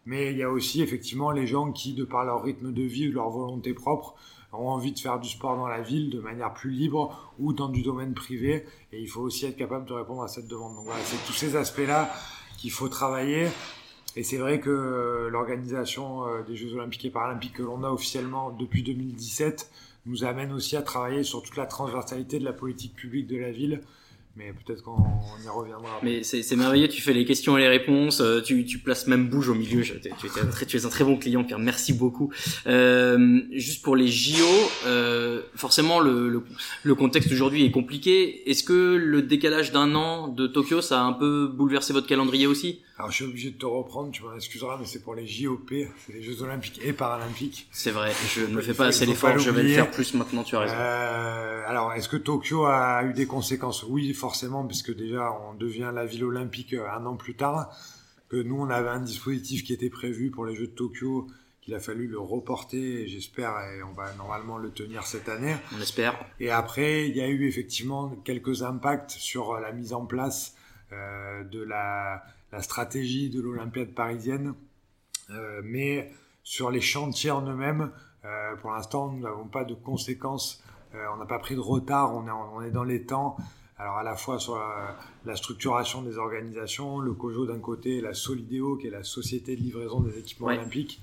[0.06, 3.10] Mais il y a aussi effectivement les gens qui, de par leur rythme de vie
[3.10, 4.16] ou leur volonté propre,
[4.60, 7.70] ont envie de faire du sport dans la ville de manière plus libre ou dans
[7.70, 8.66] du domaine privé.
[8.92, 10.76] Et il faut aussi être capable de répondre à cette demande.
[10.76, 12.10] Donc voilà, c'est tous ces aspects-là
[12.58, 13.48] qu'il faut travailler.
[14.16, 18.50] Et c'est vrai que l'organisation euh, des Jeux Olympiques et Paralympiques que l'on a officiellement
[18.52, 19.70] depuis 2017
[20.06, 23.52] nous amène aussi à travailler sur toute la transversalité de la politique publique de la
[23.52, 23.82] ville,
[24.36, 24.98] mais peut-être qu'on
[25.44, 26.00] y reviendra.
[26.04, 29.30] Mais c'est merveilleux, tu fais les questions et les réponses, euh, tu, tu places même
[29.30, 29.82] bouge au milieu.
[29.84, 31.60] tu, es un très, tu es un très bon client, Pierre.
[31.60, 32.32] Merci beaucoup.
[32.68, 34.46] Euh, juste pour les JO,
[34.86, 36.44] euh, forcément le, le,
[36.84, 38.50] le contexte aujourd'hui est compliqué.
[38.50, 42.48] Est-ce que le décalage d'un an de Tokyo, ça a un peu bouleversé votre calendrier
[42.48, 42.82] aussi?
[42.98, 45.70] Alors je suis obligé de te reprendre, tu m'en excuseras, mais c'est pour les JOP,
[46.06, 47.68] c'est les Jeux Olympiques et Paralympiques.
[47.72, 50.44] C'est vrai, je ne fais pas assez l'effort, je vais le faire plus maintenant.
[50.44, 50.76] Tu as raison.
[50.78, 53.84] Euh, alors est-ce que Tokyo a eu des conséquences?
[53.84, 57.70] Oui, forcément, puisque déjà on devient la ville olympique euh, un an plus tard,
[58.30, 61.28] que nous on avait un dispositif qui était prévu pour les Jeux de Tokyo,
[61.62, 65.56] qu'il a fallu le reporter, j'espère, et on va normalement le tenir cette année.
[65.76, 66.16] On espère.
[66.40, 70.56] Et après, il y a eu effectivement quelques impacts sur la mise en place
[70.94, 74.54] euh, de la, la, stratégie de l'Olympiade parisienne,
[75.30, 76.12] euh, mais
[76.44, 77.92] sur les chantiers en eux-mêmes,
[78.24, 80.64] euh, pour l'instant, nous n'avons pas de conséquences.
[80.94, 83.38] Euh, on n'a pas pris de retard, on est, on est dans les temps.
[83.78, 84.58] Alors à la fois sur
[85.26, 89.62] la, structuration des organisations, le COJO d'un côté, la Solidéo qui est la société de
[89.62, 91.02] livraison des équipements olympiques,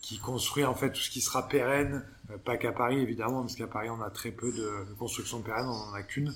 [0.00, 2.02] qui construit en fait tout ce qui sera pérenne,
[2.46, 5.66] pas qu'à Paris évidemment, parce qu'à Paris on a très peu de, de construction pérenne,
[5.66, 6.34] on en a qu'une,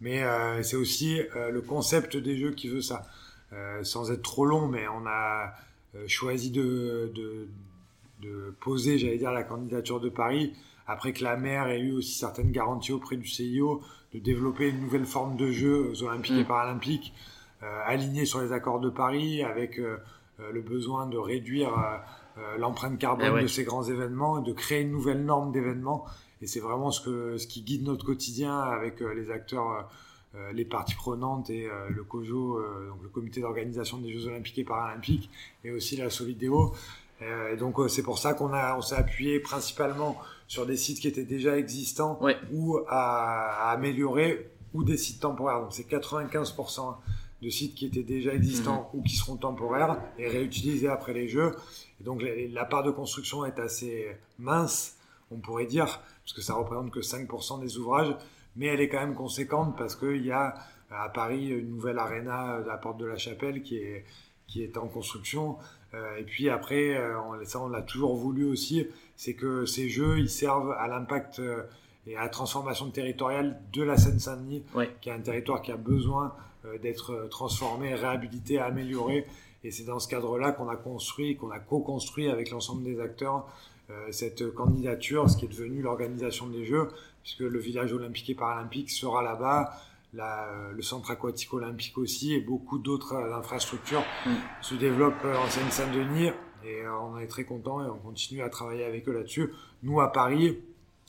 [0.00, 3.06] mais euh, c'est aussi euh, le concept des jeux qui veut ça.
[3.52, 5.54] Euh, sans être trop long, mais on a
[6.08, 7.46] choisi de, de,
[8.20, 10.52] de poser, j'allais dire, la candidature de Paris
[10.86, 14.80] après que la maire ait eu aussi certaines garanties auprès du CIO de développer une
[14.80, 16.46] nouvelle forme de jeu aux Olympiques et mm.
[16.46, 17.14] Paralympiques,
[17.62, 19.98] euh, alignée sur les accords de Paris, avec euh,
[20.40, 21.96] euh le besoin de réduire euh,
[22.38, 23.42] euh l'empreinte carbone eh ouais.
[23.42, 26.04] de ces grands événements et de créer une nouvelle norme d'événements.
[26.42, 29.88] Et c'est vraiment ce, que, ce qui guide notre quotidien avec euh, les acteurs,
[30.52, 35.30] les parties prenantes et le COJO, donc le comité d'organisation des Jeux Olympiques et Paralympiques,
[35.64, 36.74] et aussi la Solidéo.
[37.20, 40.16] et donc c'est pour ça qu'on on s'est appuyé principalement
[40.48, 42.36] sur des sites qui étaient déjà existants ouais.
[42.52, 45.60] ou à, à, améliorer ou des sites temporaires.
[45.60, 46.96] Donc c'est 95%
[47.42, 48.96] de sites qui étaient déjà existants mmh.
[48.96, 51.52] ou qui seront temporaires et réutilisés après les jeux.
[52.00, 54.96] Et donc la part de construction est assez mince,
[55.30, 58.14] on pourrait dire, parce que ça représente que 5% des ouvrages,
[58.56, 60.54] mais elle est quand même conséquente parce qu'il y a
[60.90, 64.04] à Paris une nouvelle arena de la porte de la Chapelle qui est,
[64.46, 65.56] qui est en construction.
[65.94, 68.86] Euh, et puis après, euh, on, ça on l'a toujours voulu aussi,
[69.16, 71.62] c'est que ces jeux, ils servent à l'impact euh,
[72.06, 74.90] et à la transformation territoriale de la Seine-Saint-Denis, ouais.
[75.00, 76.34] qui est un territoire qui a besoin
[76.82, 79.26] d'être transformé, réhabilité, amélioré.
[79.64, 83.46] Et c'est dans ce cadre-là qu'on a construit, qu'on a co-construit avec l'ensemble des acteurs
[83.90, 86.88] euh, cette candidature, ce qui est devenu l'organisation des Jeux,
[87.24, 89.74] puisque le village olympique et paralympique sera là-bas,
[90.12, 94.30] la, le centre aquatique olympique aussi, et beaucoup d'autres infrastructures mm.
[94.60, 96.30] se développent en Seine-Saint-Denis.
[96.64, 99.52] Et euh, on est très content et on continue à travailler avec eux là-dessus.
[99.82, 100.58] Nous, à Paris,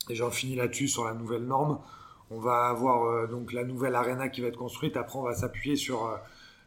[0.10, 1.80] et j'en finis là-dessus sur la nouvelle norme,
[2.32, 4.98] on va avoir euh, donc la nouvelle arena qui va être construite.
[4.98, 6.16] Après, on va s'appuyer sur euh,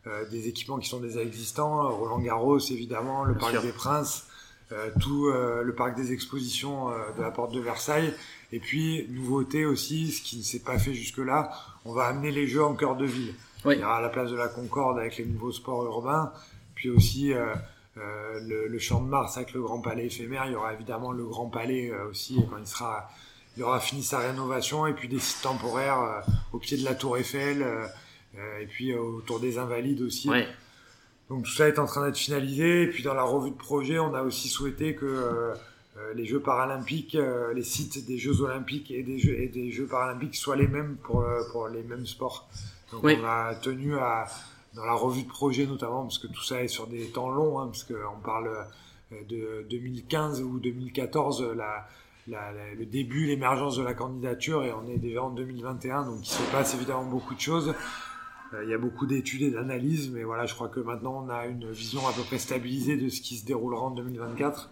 [0.06, 1.88] euh des équipements qui sont déjà existants.
[1.90, 3.62] Roland Garros, évidemment, le Bien Parc sûr.
[3.62, 4.28] des Princes,
[4.72, 8.14] euh, tout euh, le Parc des Expositions de la Porte de Versailles.
[8.52, 11.50] Et puis, nouveauté aussi, ce qui ne s'est pas fait jusque-là,
[11.84, 13.34] on va amener les jeux en cœur de ville.
[13.64, 13.74] Oui.
[13.76, 16.32] Il y aura la place de la Concorde avec les nouveaux sports urbains.
[16.74, 17.34] Puis aussi...
[18.00, 20.44] Euh, le, le, champ de Mars avec le Grand Palais éphémère.
[20.46, 23.11] Il y aura évidemment le Grand Palais euh, aussi quand il sera,
[23.56, 26.94] il aura fini sa rénovation et puis des sites temporaires euh, au pied de la
[26.94, 27.66] Tour Eiffel
[28.61, 30.28] et puis autour des Invalides aussi.
[30.28, 30.46] Ouais.
[31.28, 32.82] Donc tout ça est en train d'être finalisé.
[32.82, 35.52] Et puis dans la revue de projet, on a aussi souhaité que
[36.14, 37.16] les Jeux paralympiques,
[37.54, 40.96] les sites des Jeux olympiques et des Jeux, et des Jeux paralympiques soient les mêmes
[41.02, 42.48] pour, pour les mêmes sports.
[42.92, 43.18] Donc oui.
[43.20, 44.26] on a tenu à
[44.74, 47.58] dans la revue de projet notamment, parce que tout ça est sur des temps longs,
[47.58, 48.50] hein, parce qu'on parle
[49.28, 51.87] de 2015 ou 2014, la,
[52.26, 56.20] la, la, le début, l'émergence de la candidature, et on est déjà en 2021, donc
[56.22, 57.74] il se passe évidemment beaucoup de choses.
[58.54, 61.30] Euh, il y a beaucoup d'études et d'analyses, mais voilà, je crois que maintenant on
[61.30, 64.70] a une vision à peu près stabilisée de ce qui se déroulera en 2024,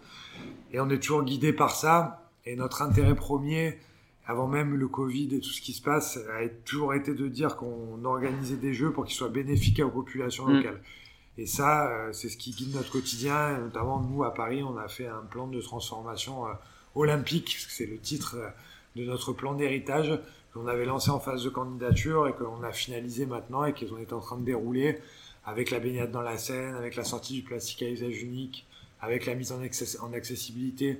[0.71, 3.77] et on est toujours guidé par ça, et notre intérêt premier,
[4.25, 7.55] avant même le Covid et tout ce qui se passe, a toujours été de dire
[7.55, 10.75] qu'on organisait des jeux pour qu'ils soient bénéfiques aux populations locales.
[10.75, 11.41] Mmh.
[11.41, 13.55] Et ça, euh, c'est ce qui guide notre quotidien.
[13.55, 16.51] Et notamment, nous, à Paris, on a fait un plan de transformation euh,
[16.95, 18.49] olympique, c'est le titre euh,
[18.95, 20.19] de notre plan d'héritage
[20.53, 24.11] qu'on avait lancé en phase de candidature et qu'on a finalisé maintenant et qu'on est
[24.11, 24.99] en train de dérouler
[25.45, 28.66] avec la baignade dans la Seine, avec la sortie du plastique à usage unique,
[29.01, 30.97] avec la mise en, access en accessibilité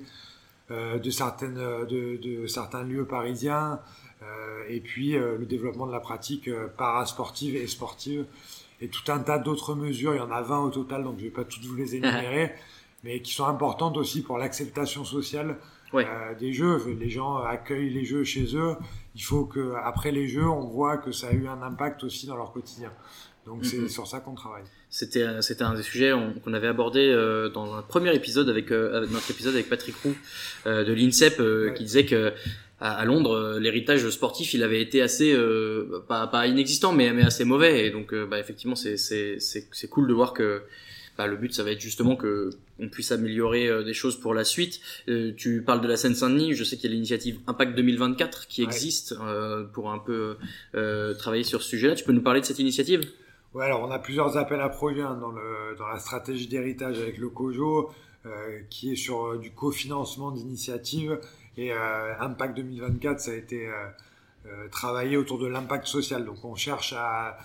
[0.70, 3.80] euh, de, certaines, de, de, certains lieux parisiens,
[4.22, 8.26] euh, et puis euh, le développement de la pratique parasportive et sportive,
[8.82, 10.14] et tout un tas d'autres mesures.
[10.14, 11.96] Il y en a 20 au total, donc je ne vais pas toutes vous les
[11.96, 12.52] énumérer,
[13.04, 15.56] mais qui sont importantes aussi pour l'acceptation sociale
[16.38, 16.98] des jeux.
[17.00, 18.76] Les gens accueillent les jeux chez eux.
[19.14, 22.26] Il faut que après les jeux, on voit que ça a eu un impact aussi
[22.26, 22.92] dans leur quotidien.
[23.48, 23.88] Donc c'est mm-hmm.
[23.88, 24.62] sur ça qu'on travaille.
[24.90, 26.12] C'était c'était un des sujets
[26.44, 27.12] qu'on avait abordé
[27.52, 30.14] dans un premier épisode avec notre épisode avec Patrick Roux
[30.64, 31.42] de l'INSEP
[31.74, 32.32] qui disait que
[32.80, 37.22] à, Londres, euh, l'héritage sportif, il avait été assez euh, pas, pas inexistant, mais, mais
[37.22, 37.86] assez mauvais.
[37.86, 40.62] Et donc, euh, bah, effectivement, c'est c'est cool de voir que
[41.16, 44.44] bah, le but, ça va être justement que on puisse améliorer des choses pour la
[44.44, 44.80] suite.
[45.36, 46.54] tu parles de la Seine-Saint-Denis.
[46.54, 49.16] Je sais qu'il y a l'initiative Impact 2024 qui existe
[49.72, 50.36] pour un peu
[51.18, 51.96] travailler sur ce sujet-là.
[51.96, 53.10] Tu peux nous parler de cette initiative?
[53.58, 56.98] Ouais, alors on a plusieurs appels à projets hein, dans, le, dans la stratégie d'héritage
[56.98, 57.90] avec le COJO,
[58.70, 61.18] qui est sur du cofinancement d'initiatives
[61.58, 63.72] et euh, Impact 2024, ça a été euh,
[64.46, 66.24] euh, travaillé autour de l'impact social.
[66.24, 67.36] Donc on cherche à,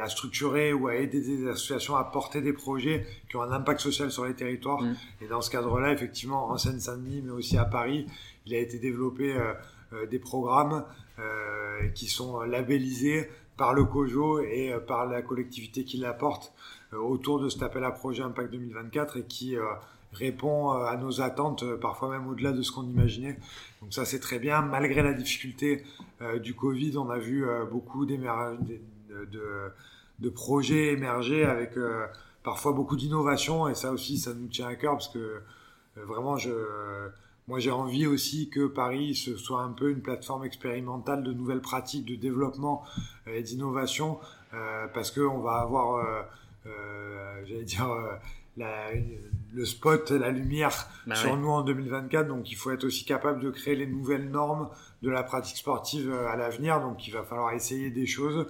[0.00, 3.80] à structurer ou à aider des associations à porter des projets qui ont un impact
[3.80, 4.80] social sur les territoires.
[4.80, 4.96] Mm.
[5.20, 8.06] Et dans ce cadre-là, effectivement, en Seine-Saint-Denis, mais aussi à Paris,
[8.46, 9.38] il a été développé
[10.10, 10.84] des programmes
[11.94, 13.28] qui sont labellisés
[13.60, 16.52] par le COJO et par la collectivité qui l'apporte
[16.92, 19.54] autour de cet appel à projet Impact 2024 et qui
[20.12, 23.38] répond euh, à nos attentes, euh, parfois même au-delà de ce qu'on imaginait.
[23.80, 24.62] Donc ça c'est très bien.
[24.62, 25.84] Malgré la difficulté
[26.20, 28.18] euh, du Covid, on a vu beaucoup de,
[30.34, 31.72] projets émerger avec
[32.42, 35.40] parfois beaucoup d'innovation et ça aussi ça nous tient à cœur parce que
[35.96, 36.50] vraiment je
[37.50, 41.60] moi j'ai envie aussi que Paris ce soit un peu une plateforme expérimentale de nouvelles
[41.60, 42.82] pratiques de développement
[43.26, 44.18] et d'innovation
[44.94, 46.02] parce que on va avoir
[47.44, 47.88] j'allais dire
[48.56, 48.90] la,
[49.52, 52.28] le spot, la lumière bah sur nous en 2024.
[52.28, 54.68] Donc il faut être aussi capable de créer les nouvelles normes
[55.02, 56.80] de la pratique sportive euh, à l'avenir.
[56.80, 58.46] Donc il va falloir essayer des choses.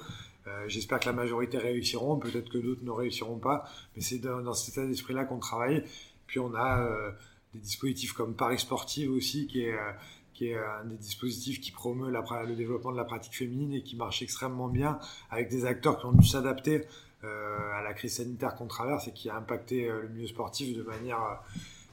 [0.47, 4.41] Euh, J'espère que la majorité réussiront, peut-être que d'autres ne réussiront pas, mais c'est dans,
[4.41, 5.85] dans, cet état d'esprit-là qu'on travaille.
[6.27, 7.11] Puis on a euh,
[7.55, 9.93] des dispositifs comme Paris Sportive aussi, qui est, euh,
[10.35, 13.83] qui est un des dispositifs qui promeut la, le développement de la pratique féminine et
[13.83, 14.99] qui marche extrêmement bien,
[15.31, 16.87] avec des acteurs qui ont dû s'adapter
[17.23, 20.75] euh, à la crise sanitaire qu'on traverse et qui a impacté euh, le milieu sportif
[20.75, 21.35] de manière euh,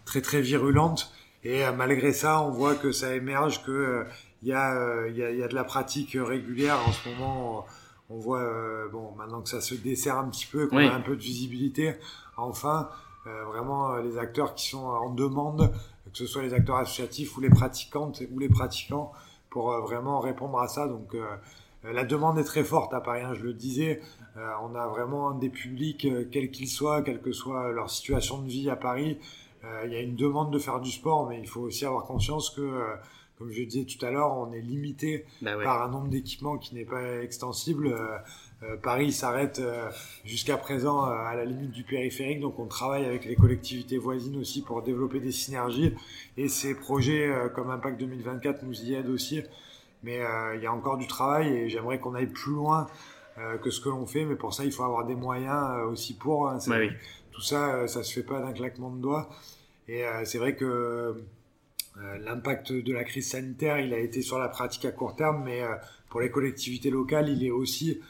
[0.05, 1.11] très très virulente.
[1.43, 4.05] Et malgré ça, on voit que ça émerge, que
[4.41, 7.65] il y, a, y, a, y a de la pratique régulière en ce moment.
[8.09, 11.15] On voit, bon, maintenant que ça se dessert un petit peu, qu'on a un peu
[11.15, 11.95] de visibilité,
[12.37, 12.89] enfin,
[13.47, 15.71] vraiment les acteurs qui sont en demande,
[16.11, 19.11] que ce soit les acteurs associatifs ou les pratiquantes ou les pratiquants,
[19.49, 20.87] pour vraiment répondre à ça.
[20.87, 21.15] Donc,
[21.83, 24.01] la demande est très forte à Paris, hein, je le disais.
[24.37, 28.39] Euh, on a vraiment des publics, euh, quels qu'ils soient, quelle que soit leur situation
[28.39, 29.17] de vie à Paris.
[29.63, 32.03] Euh, il y a une demande de faire du sport, mais il faut aussi avoir
[32.05, 32.83] conscience que,
[33.37, 36.75] comme je disais tout à l'heure, on est limité bah par un nombre d'équipements qui
[36.75, 37.95] n'est pas extensible.
[38.81, 39.61] Paris s'arrête
[40.25, 44.63] jusqu'à présent à la limite du périphérique, donc on travaille avec les collectivités voisines aussi
[44.63, 45.93] pour développer des synergies.
[46.37, 49.43] Et ces projets comme Impact 2024 nous y aident aussi.
[50.01, 50.21] Mais
[50.55, 52.87] il y a encore du travail et j'aimerais qu'on aille plus loin
[53.39, 55.85] euh, que ce que l'on fait, mais pour ça, il faut avoir des moyens euh,
[55.85, 56.49] aussi pour.
[56.49, 56.57] Hein,
[57.31, 59.29] Tout ça, euh, ça se fait pas d'un claquement de doigts.
[59.87, 61.23] Et c'est vrai que
[62.19, 65.61] l'impact de la crise sanitaire, il a été sur la pratique à court terme, mais
[66.09, 68.01] pour les collectivités locales, il est aussi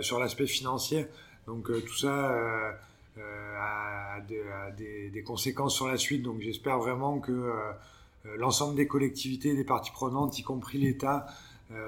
[0.00, 1.06] sur l'aspect financier.
[1.46, 2.30] Donc tout ça
[3.16, 4.20] a,
[4.76, 6.22] des, des, conséquences sur la suite.
[6.22, 7.52] Donc j'espère vraiment que
[8.36, 11.26] l'ensemble des collectivités, des parties prenantes, y compris l'État,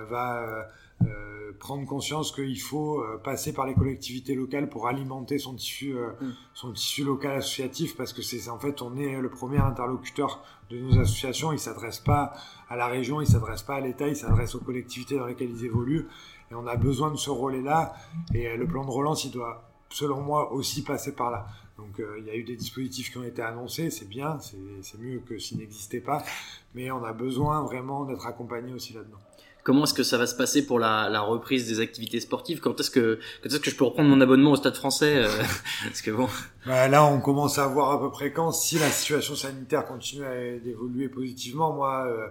[0.08, 0.68] va
[1.02, 5.92] euh, prendre conscience qu'il faut euh, passer par les collectivités locales pour alimenter son tissu,
[5.92, 6.32] euh, mm.
[6.54, 10.78] son tissu local associatif, parce que c'est en fait on est le premier interlocuteur de
[10.78, 11.52] nos associations.
[11.52, 12.32] Ils s'adressent pas
[12.70, 15.64] à la région, ils s'adressent pas à l'État, ils s'adressent aux collectivités dans lesquelles ils
[15.64, 16.06] évoluent.
[16.54, 17.94] Et on a besoin de ce relais-là.
[18.32, 21.46] Et le plan de relance, il doit, selon moi, aussi passer par là.
[21.76, 25.20] Donc il y a eu des dispositifs qui ont été annoncés, c'est bien, c'est mieux
[25.28, 26.22] que s'ils n'existaient pas,
[26.72, 29.18] mais on a besoin vraiment d'être accompagné aussi là-dedans.
[29.64, 32.60] Comment est-ce que ça va se passer pour la, la reprise des activités sportives?
[32.60, 35.28] Quand est-ce que quand est-ce que je peux reprendre mon abonnement au Stade Français euh,
[35.84, 36.28] Parce que bon.
[36.66, 38.52] Bah là, on commence à voir à peu près quand.
[38.52, 42.28] Si la situation sanitaire continue à évoluer positivement, moi, euh, euh,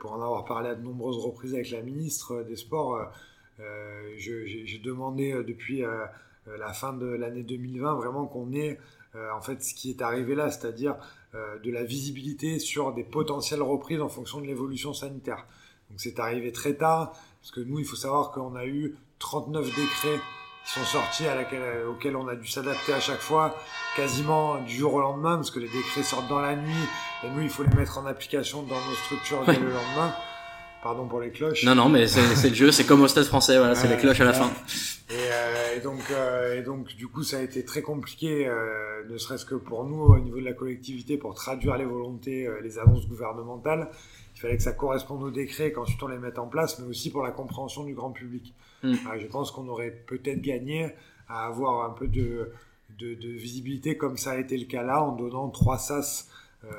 [0.00, 3.10] pour en avoir parlé à de nombreuses reprises avec la ministre des Sports,
[3.60, 5.82] euh, j'ai demandé depuis
[6.46, 8.78] la fin de l'année 2020 vraiment qu'on ait
[9.14, 10.96] en fait ce qui est arrivé là, c'est-à-dire
[11.32, 15.46] de la visibilité sur des potentielles reprises en fonction de l'évolution sanitaire.
[15.90, 19.66] Donc c'est arrivé très tard, parce que nous, il faut savoir qu'on a eu 39
[19.66, 20.20] décrets
[20.64, 23.54] qui sont sortis à laquelle, auxquels on a dû s'adapter à chaque fois,
[23.96, 26.88] quasiment du jour au lendemain, parce que les décrets sortent dans la nuit,
[27.22, 30.14] et nous, il faut les mettre en application dans nos structures dès le lendemain.
[30.82, 31.64] Pardon pour les cloches.
[31.64, 34.20] Non, non, mais c'est le jeu, c'est comme au stade français, voilà, c'est les cloches
[34.20, 34.50] à la fin.
[35.10, 36.00] Et, donc,
[36.54, 38.50] et donc, du coup, ça a été très compliqué,
[39.08, 42.78] ne serait-ce que pour nous, au niveau de la collectivité, pour traduire les volontés, les
[42.78, 43.90] annonces gouvernementales.
[44.34, 47.10] Il fallait que ça corresponde au décret, qu'ensuite on les mette en place, mais aussi
[47.10, 48.52] pour la compréhension du grand public.
[48.84, 48.96] Mm.
[49.18, 50.90] je pense qu'on aurait peut-être gagné
[51.28, 52.52] à avoir un peu de,
[52.98, 56.28] de, de, visibilité comme ça a été le cas là, en donnant trois sas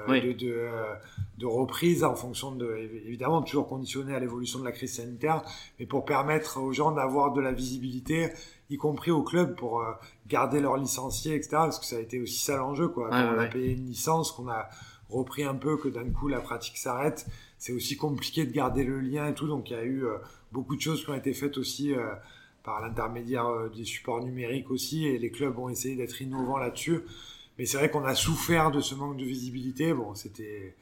[0.07, 0.95] euh, de, de, euh,
[1.37, 5.43] de, reprise en fonction de, évidemment, toujours conditionné à l'évolution de la crise sanitaire,
[5.79, 8.31] mais pour permettre aux gens d'avoir de la visibilité,
[8.69, 9.91] y compris au club, pour euh,
[10.27, 11.49] garder leurs licenciés, etc.
[11.51, 13.09] Parce que ça a été aussi ça l'enjeu, quoi.
[13.09, 14.69] Quand on a payé une licence, qu'on a
[15.09, 17.27] repris un peu, que d'un coup la pratique s'arrête,
[17.59, 19.47] c'est aussi compliqué de garder le lien et tout.
[19.47, 20.03] Donc il y a eu
[20.55, 21.93] beaucoup de choses qui ont été faites aussi
[22.63, 27.01] par l'intermédiaire des supports numériques aussi, et les clubs ont essayé d'être innovants là-dessus.
[27.57, 29.93] Mais c'est vrai qu'on a souffert de ce manque de visibilité.
[29.93, 30.75] Bon, c'était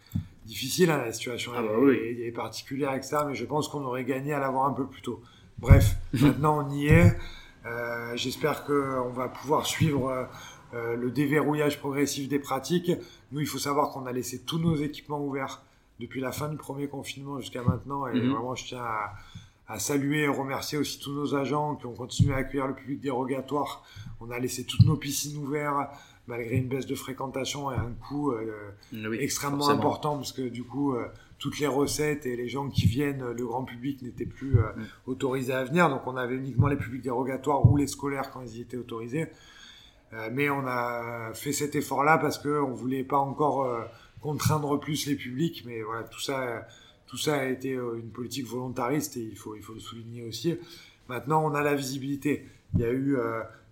[0.46, 4.06] difficile, hein, la situation ah bah est, particulière avec ça, mais je pense qu'on aurait
[4.06, 5.22] gagné à l'avoir un peu plus tôt.
[5.60, 7.16] Bref, maintenant on y est.
[7.66, 10.28] Euh, J'espère qu'on va pouvoir suivre
[10.74, 12.92] euh, le déverrouillage progressif des pratiques.
[13.32, 15.64] Nous, il faut savoir qu'on a laissé tous nos équipements ouverts
[16.00, 18.08] depuis la fin du premier confinement jusqu'à maintenant.
[18.08, 18.32] Et mhm.
[18.32, 19.14] vraiment, je tiens à,
[19.68, 23.00] à saluer et remercier aussi tous nos agents qui ont continué à accueillir le public
[23.00, 23.84] dérogatoire.
[24.20, 25.90] On a laissé toutes nos piscines ouvertes
[26.28, 30.94] malgré une baisse de fréquentation et un coût euh, extrêmement important parce que du coup
[30.94, 31.06] euh,
[31.38, 34.86] toutes les recettes et les gens qui viennent, le grand public n'étaient plus euh, mm.
[35.08, 35.90] autorisés à venir.
[35.90, 39.28] Donc on avait uniquement les publics dérogatoires ou les scolaires quand ils y étaient autorisés.
[40.32, 43.68] mais on a fait cet effort-là parce qu'on ne voulait pas encore
[44.22, 45.64] contraindre plus les publics.
[45.66, 46.68] Mais voilà, tout ça,
[47.14, 50.58] tout ça a été une politique volontariste et il faut, il faut le souligner aussi.
[51.08, 52.48] Maintenant, on a la visibilité.
[52.74, 53.16] Il y a eu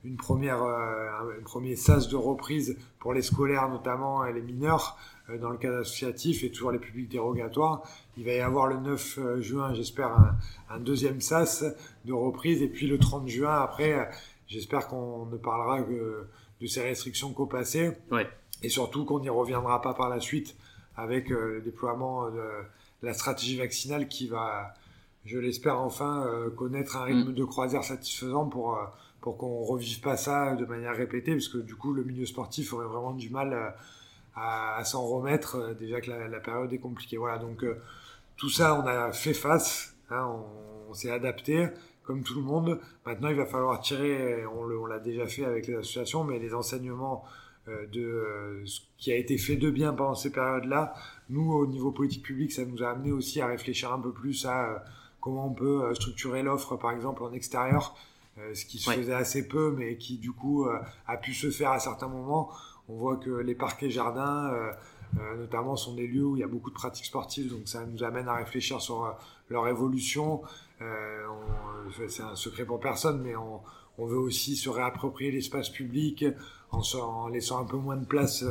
[0.03, 4.95] une première, euh, un premier sas de reprise pour les scolaires notamment et les mineurs
[5.31, 7.81] euh, dans le cadre associatif et toujours les publics dérogatoires.
[8.15, 10.35] Il va y avoir le 9 euh, juin, j'espère,
[10.69, 11.63] un, deuxième sas
[12.05, 14.07] de reprise et puis le 30 juin après,
[14.47, 16.27] j'espère qu'on ne parlera que
[16.61, 18.29] de ces restrictions qu'au passé ouais.
[18.61, 20.55] et surtout qu'on n'y reviendra pas par la suite
[20.95, 22.39] avec le déploiement de
[23.01, 24.73] la stratégie vaccinale qui va,
[25.25, 27.35] je l'espère enfin, connaître un rythme mm.
[27.35, 28.77] de croisière satisfaisant pour
[29.21, 32.73] pour qu'on revive pas ça de manière répétée, parce que du coup, le milieu sportif
[32.73, 33.69] aurait vraiment du mal euh,
[34.35, 37.17] à, s'en remettre, euh, déjà que la, période est compliquée.
[37.17, 37.79] Voilà, donc euh,
[38.35, 40.27] tout ça, on a fait face, hein,
[40.89, 41.67] on, s'est adapté,
[42.03, 42.81] comme tout le monde.
[43.05, 47.23] Maintenant, il va falloir tirer, on l'a déjà fait avec les associations, mais les enseignements
[47.67, 50.93] de ce qui a été fait de bien pendant ces périodes-là,
[51.29, 54.45] nous, au niveau politique publique, ça nous a amené aussi à réfléchir un peu plus
[54.45, 54.83] à
[55.19, 57.95] comment on peut structurer l'offre, par exemple, en extérieur
[58.37, 61.51] euh, ce qui se faisait assez peu, mais qui du coup euh, a pu se
[61.51, 62.49] faire à certains moments.
[62.87, 66.47] On voit que les parquets jardins, euh, notamment, sont des lieux où il y a
[66.47, 69.15] beaucoup de pratiques sportives, donc ça nous amène à réfléchir sur
[69.49, 70.41] leur évolution.
[72.07, 73.61] c'est un secret pour personne, mais on,
[73.97, 76.25] on veut aussi se réapproprier l'espace public
[76.71, 78.43] en, en, laissant un peu moins de place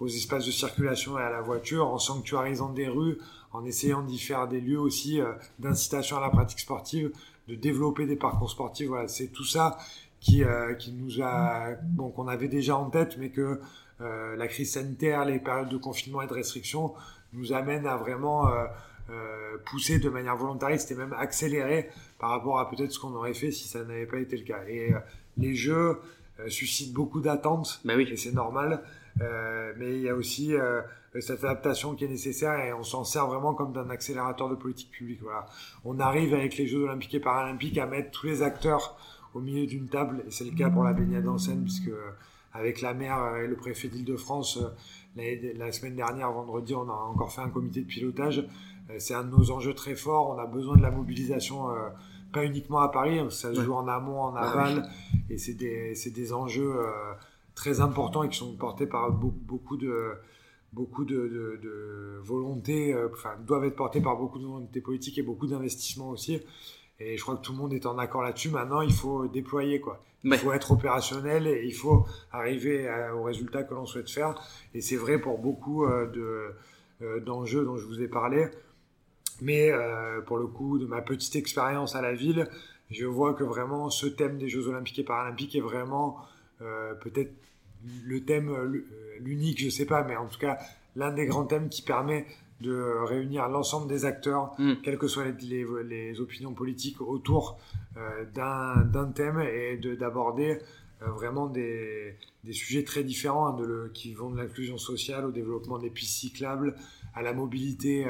[0.00, 3.18] aux espaces de circulation et à la voiture, en sanctuarisant des rues,
[3.52, 5.20] en essayant d'y faire des lieux aussi
[5.58, 7.12] d'incitation à la pratique sportive
[7.48, 8.88] de développer des parcours sportifs.
[8.88, 9.78] Voilà, c'est tout ça
[10.20, 13.60] qui, euh, qui nous a, bon, qu'on avait déjà en tête, mais que
[14.00, 16.94] euh, la crise sanitaire, les périodes de confinement et de restriction
[17.32, 22.70] nous amènent à vraiment euh, pousser de manière volontariste et même accélérer par rapport à
[22.70, 24.60] peut-être ce qu'on aurait fait si ça n'avait pas été le cas.
[24.68, 24.92] Et
[25.36, 25.98] les jeux
[26.46, 28.08] suscitent beaucoup d'attentes, bah oui.
[28.10, 28.82] et c'est normal.
[29.20, 30.54] mais il y a aussi
[31.20, 34.90] cette adaptation qui est nécessaire et on s'en sert vraiment comme d'un accélérateur de politique
[34.90, 35.20] publique.
[35.22, 35.46] Voilà.
[35.84, 38.96] On arrive avec les Jeux olympiques et paralympiques à mettre tous les acteurs
[39.34, 42.10] au milieu d'une table et c'est le cas pour la baignade en Seine puisque euh,
[42.52, 47.32] avec la maire et le préfet d'Île-de-France euh, la, semaine dernière, vendredi, on a encore
[47.32, 48.46] fait un comité de pilotage.
[48.90, 50.30] Euh, c'est un de nos enjeux très forts.
[50.30, 51.66] On a besoin de la mobilisation
[52.32, 54.88] pas uniquement à Paris, hein, ça se joue en amont, en bah aval,
[55.30, 56.76] et c'est des, des, enjeux
[57.54, 60.14] très importants et qui sont portés par beaucoup de,
[60.72, 65.22] beaucoup de, de, volonté, euh, enfin, doivent être portés par beaucoup de volonté politique et
[65.22, 66.40] beaucoup d'investissements aussi.
[67.00, 68.50] Et je crois que tout le monde est en accord là-dessus.
[68.50, 70.02] Maintenant, il faut déployer, quoi.
[70.24, 74.34] Il faut être opérationnel et il faut arriver au résultat que l'on souhaite faire.
[74.74, 76.54] Et c'est vrai pour beaucoup euh, de,
[77.02, 78.48] euh, d'enjeux dont je vous ai parlé.
[79.40, 79.70] Mais
[80.26, 82.48] pour le coup, de ma petite expérience à la ville,
[82.90, 86.18] je vois que vraiment ce thème des Jeux Olympiques et Paralympiques est vraiment
[86.58, 87.32] peut-être
[88.04, 88.84] le thème, euh,
[89.20, 90.58] l'unique, je sais pas, mais en tout cas,
[90.96, 92.26] l'un des grands thèmes qui permet
[92.60, 94.74] de réunir l'ensemble des acteurs, mm.
[94.82, 97.58] quelles que soient les, les, opinions politiques, autour
[97.96, 100.58] euh, d'un thème et d'aborder
[101.00, 105.30] vraiment des, des, sujets très différents hein, de le, qui vont de l'inclusion sociale au
[105.30, 106.74] développement des pistes cyclables,
[107.14, 108.06] à la mobilité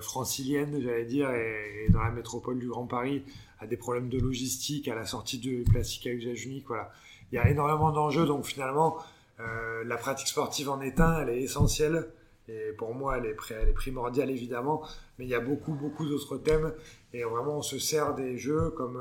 [0.00, 3.24] francilienne, j'allais dire, et, dans la métropole du Grand Paris,
[3.60, 6.66] à des problèmes de logistique, à la sortie de plastique à usage unique.
[6.66, 6.90] Voilà.
[7.32, 8.98] Il y a énormément d'enjeux, donc finalement,
[9.38, 12.08] la pratique sportive en est un, elle est essentielle.
[12.48, 14.82] Et pour moi, elle est, primordiale évidemment,
[15.18, 16.74] mais il y a beaucoup, beaucoup d'autres thèmes.
[17.12, 18.98] Et vraiment, on se sert des jeux comme,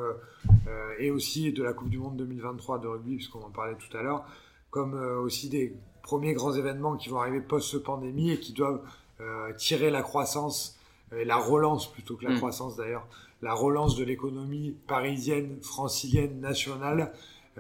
[0.68, 3.98] euh, et aussi de la Coupe du Monde 2023 de rugby, puisqu'on en parlait tout
[3.98, 4.26] à l'heure,
[4.70, 8.82] comme euh, aussi des premiers grands événements qui vont arriver post-pandémie et qui doivent
[9.20, 10.78] euh, tirer la croissance,
[11.18, 12.38] et la relance plutôt que la mm.
[12.38, 13.08] croissance d'ailleurs,
[13.42, 17.12] la relance de l'économie parisienne, francilienne, nationale,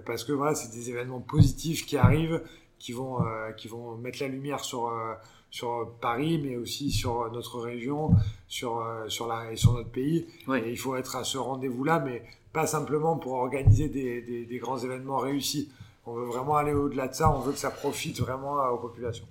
[0.05, 2.41] parce que voilà, c'est des événements positifs qui arrivent,
[2.79, 3.19] qui vont,
[3.57, 4.91] qui vont mettre la lumière sur
[5.53, 8.15] sur Paris, mais aussi sur notre région,
[8.47, 10.25] sur, euh, sur, la, et sur notre pays.
[10.51, 12.23] Et il faut être à ce rendez-vous-là, mais
[12.53, 15.69] pas simplement pour organiser des, des, grands événements réussis.
[16.05, 19.25] On veut vraiment aller au-delà de ça, on veut que ça profite vraiment aux populations.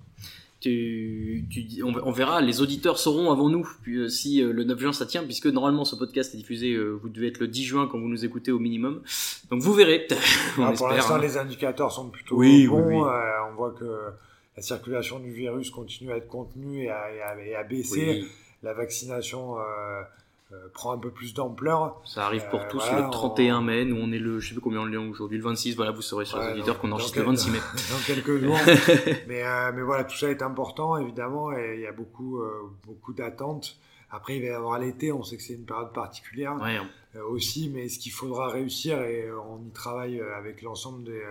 [0.60, 4.92] Tu, tu, on, verra, les auditeurs sauront avant nous euh, si euh, le 9 juin
[4.92, 7.98] ça tient, puisque normalement ce podcast est diffusé, vous devez être le 10 juin quand
[7.98, 9.02] vous nous écoutez au minimum.
[9.50, 10.06] Donc vous verrez.
[10.58, 11.20] on ah, pour l'instant, hein.
[11.20, 13.04] les indicateurs sont plutôt oui, bons.
[13.04, 14.12] on voit que
[14.56, 18.24] la circulation du virus continue à être contenue et à, baisser.
[18.62, 20.02] La vaccination euh, euh,
[20.72, 22.00] prend un peu plus d'ampleur.
[22.04, 23.84] Ça arrive pour euh, tous le 31 mai.
[23.84, 25.76] Nous, on est le, je sais plus combien on est aujourd'hui, le 26.
[25.76, 27.58] Voilà, vous saurez sur les auditeurs qu'on enregistre le 26 mai.
[27.90, 28.58] Dans quelques jours.
[29.28, 29.42] mais,
[29.72, 32.42] mais voilà, tout ça est important, évidemment, et il y a beaucoup,
[32.84, 33.76] beaucoup d'attentes.
[34.10, 36.56] Après, il va y avoir l'été, on sait que c'est une période particulière
[37.28, 41.22] aussi, mais ce qu'il faudra réussir, et on y travaille avec l'ensemble des,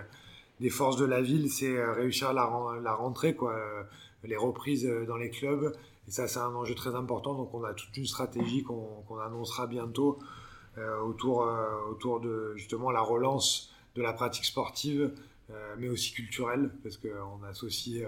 [0.62, 2.48] des forces de la ville, c'est euh, réussir la,
[2.82, 3.82] la rentrée, quoi, euh,
[4.24, 5.74] les reprises euh, dans les clubs.
[6.12, 7.34] Et ça, c'est un enjeu très important.
[7.34, 10.18] Donc, on a toute une stratégie qu'on annoncera bientôt
[11.02, 11.48] autour,
[11.90, 15.10] autour de justement la relance de la pratique sportive,
[15.78, 18.06] mais aussi culturelle, parce qu'on associe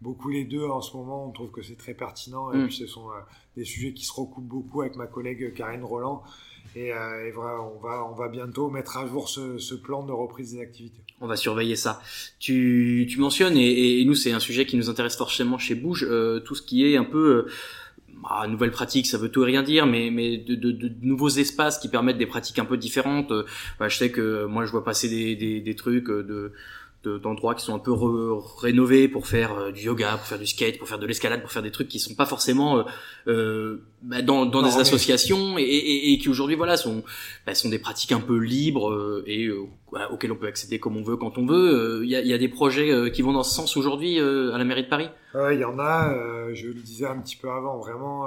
[0.00, 1.28] beaucoup les deux en ce moment.
[1.28, 2.52] On trouve que c'est très pertinent.
[2.52, 2.66] Et mm.
[2.66, 3.10] puis, ce sont
[3.56, 6.24] des sujets qui se recoupent beaucoup avec ma collègue Karine Roland.
[6.74, 6.90] Et,
[7.36, 10.60] voilà, on, va, on va bientôt mettre à jour ce, ce plan de reprise des
[10.60, 11.03] activités.
[11.20, 12.00] On va surveiller ça.
[12.38, 16.06] Tu, tu mentionnes, et, et nous c'est un sujet qui nous intéresse forcément chez Bouge,
[16.08, 17.46] euh, tout ce qui est un peu...
[17.46, 17.52] Euh,
[18.22, 21.28] bah, nouvelle pratique, ça veut tout et rien dire, mais, mais de, de, de, nouveaux
[21.28, 23.32] espaces qui permettent des pratiques un peu différentes.
[23.32, 23.44] Euh,
[23.78, 26.52] bah, je sais que moi je vois passer des, des, des trucs de
[27.08, 27.92] d'endroits qui sont un peu
[28.58, 31.50] rénovés pour faire euh, du yoga, pour faire du skate, pour faire de l'escalade, pour
[31.50, 32.82] faire des trucs qui sont pas forcément euh,
[33.28, 37.02] euh bah, dans, dans des associations et, et, et, qui aujourd'hui voilà sont
[37.46, 39.48] bah, sont des pratiques un peu libres euh, et
[40.10, 42.00] auxquelles on peut accéder comme on veut quand on veut.
[42.04, 44.64] Il y a, y, a, des projets qui vont dans ce sens aujourd'hui à la
[44.64, 45.08] mairie de Paris?
[45.34, 46.12] Il y en a.
[46.52, 47.78] je le disais un petit peu avant.
[47.78, 48.26] Vraiment,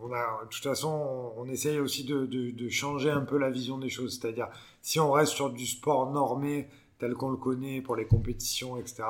[0.00, 3.50] on a de toute façon on, essaye aussi de, de, de changer un peu la
[3.50, 4.18] vision des choses.
[4.20, 4.48] C'est-à-dire
[4.80, 6.68] si on reste sur du sport normé
[7.04, 9.02] tel qu'on le connaît pour les compétitions, etc.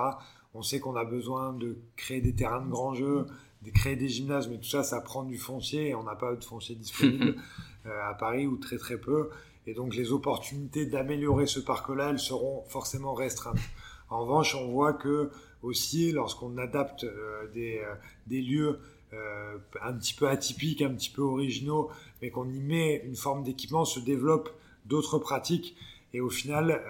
[0.52, 3.26] On sait qu'on a besoin de créer des terrains de grands jeux,
[3.62, 6.34] de créer des gymnases, mais tout ça, ça prend du foncier et on n'a pas
[6.34, 7.36] de foncier disponible
[7.86, 9.30] euh, à Paris ou très très peu.
[9.68, 13.60] Et donc les opportunités d'améliorer ce parc-là, elles seront forcément restreintes.
[14.10, 15.30] En revanche, on voit que
[15.62, 17.94] aussi, lorsqu'on adapte euh, des, euh,
[18.26, 18.80] des, lieux
[19.80, 21.88] un petit peu atypiques, un petit peu originaux,
[22.20, 24.50] mais qu'on y met une forme d'équipement, se développent
[24.86, 25.76] d'autres pratiques.
[26.12, 26.82] Et au final,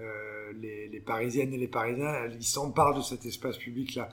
[0.00, 4.08] euh, les, Parisiennes et les Parisiens, ils s'emparent de cet espace public-là.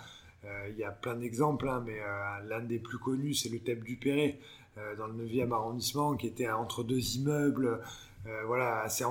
[0.46, 3.60] Euh, il y a plein d'exemples, hein, mais euh, l'un des plus connus, c'est le
[3.60, 4.40] Thème du Perret,
[4.98, 7.80] dans le 9e arrondissement, qui était entre deux immeubles,
[8.48, 9.04] voilà, assez,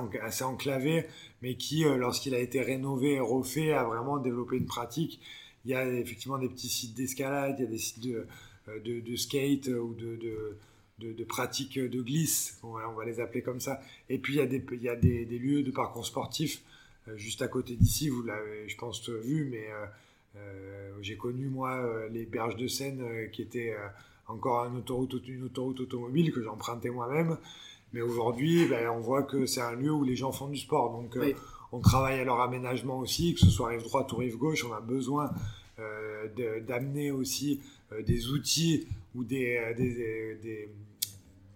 [0.43, 1.05] enclavé,
[1.41, 5.21] mais qui, lorsqu'il a été rénové et refait, a vraiment développé une pratique.
[5.63, 9.67] Il y a effectivement des petits sites d'escalade, il y a des sites de, skate
[9.67, 10.57] ou de,
[10.99, 13.81] de, pratiques de glisse, on va les appeler comme ça.
[14.09, 16.61] Et puis il y a des, il y a des, des lieux de parcours sportifs
[17.07, 19.85] euh, juste à côté d'ici, vous l'avez, je pense, vu, mais euh,
[20.37, 23.75] euh, j'ai connu moi les berges de Seine qui étaient
[24.27, 27.37] encore une autoroute, une autoroute automobile que j'empruntais moi-même.
[27.91, 30.91] Mais aujourd'hui, ben, on voit que c'est un lieu où les gens font du sport.
[30.91, 31.17] Donc,
[31.71, 34.65] on travaille à leur aménagement aussi, que ce soit rive droite ou rive gauche.
[34.65, 35.31] On a besoin
[36.67, 37.61] d'amener aussi
[38.07, 40.69] des outils ou des, des,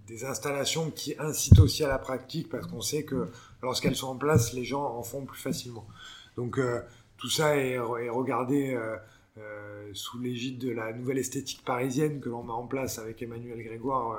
[0.07, 3.27] des installations qui incitent aussi à la pratique parce qu'on sait que
[3.61, 5.85] lorsqu'elles sont en place, les gens en font plus facilement.
[6.37, 6.81] Donc euh,
[7.17, 8.95] tout ça est, regardé euh,
[9.37, 13.61] euh, sous l'égide de la nouvelle esthétique parisienne que l'on met en place avec Emmanuel
[13.63, 14.17] Grégoire,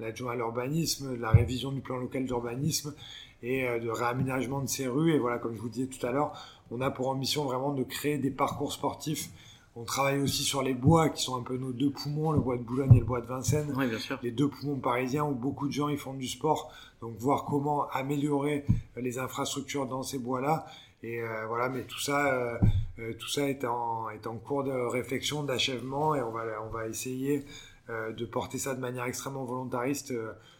[0.00, 2.94] l'adjoint à l'urbanisme, la révision du plan local d'urbanisme
[3.42, 5.12] et de réaménagement de ces rues.
[5.12, 6.32] Et voilà, comme je vous disais tout à l'heure,
[6.70, 9.30] on a pour ambition vraiment de créer des parcours sportifs
[9.78, 12.56] on travaille aussi sur les bois qui sont un peu nos deux poumons, le bois
[12.56, 13.72] de Boulogne et le bois de Vincennes.
[13.76, 14.18] Oui, bien sûr.
[14.24, 16.72] Les deux poumons parisiens où beaucoup de gens ils font du sport.
[17.00, 18.66] Donc voir comment améliorer
[18.96, 20.66] les infrastructures dans ces bois-là.
[21.04, 22.58] Et euh, voilà, mais tout ça, euh,
[22.98, 26.70] euh, tout ça est en, est en cours de réflexion, d'achèvement, et on va, on
[26.70, 27.44] va essayer
[27.88, 30.12] de porter ça de manière extrêmement volontariste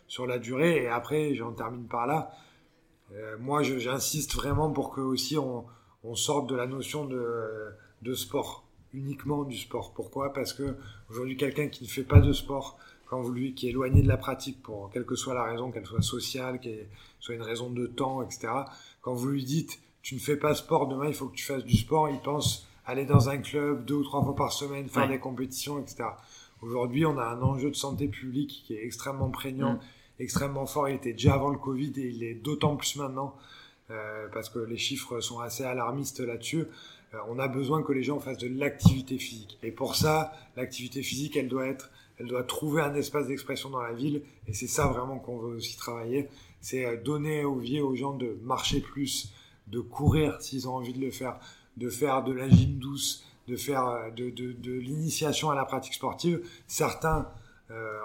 [0.06, 0.84] sur la durée.
[0.84, 2.30] Et après, j'en termine par là.
[3.38, 5.66] moi, j'insiste vraiment pour que aussi on,
[6.04, 9.92] on sorte de la notion de, de sport uniquement du sport.
[9.94, 10.32] Pourquoi?
[10.32, 10.76] Parce que
[11.10, 14.08] aujourd'hui, quelqu'un qui ne fait pas de sport, quand vous lui, qui est éloigné de
[14.08, 16.88] la pratique, pour quelle que soit la raison, qu'elle soit sociale, qu'elle
[17.20, 18.48] soit une raison de temps, etc.
[19.00, 21.64] Quand vous lui dites, tu ne fais pas sport, demain il faut que tu fasses
[21.64, 25.08] du sport, il pense aller dans un club deux ou trois fois par semaine, faire
[25.08, 26.04] des compétitions, etc.
[26.62, 29.80] Aujourd'hui, on a un enjeu de santé publique qui est extrêmement prégnant, mm.
[30.20, 30.88] extrêmement fort.
[30.88, 33.36] Il était déjà avant le Covid et il est d'autant plus maintenant
[33.90, 36.64] euh, parce que les chiffres sont assez alarmistes là-dessus.
[37.14, 39.58] Euh, on a besoin que les gens fassent de l'activité physique.
[39.62, 43.80] Et pour ça, l'activité physique, elle doit être, elle doit trouver un espace d'expression dans
[43.80, 44.22] la ville.
[44.46, 46.28] Et c'est ça vraiment qu'on veut aussi travailler.
[46.60, 49.32] C'est euh, donner vieux aux gens de marcher plus,
[49.68, 51.38] de courir s'ils ont envie de le faire,
[51.76, 56.42] de faire de la gym douce, de faire euh, de, l'initiation à la pratique sportive.
[56.66, 57.28] Certains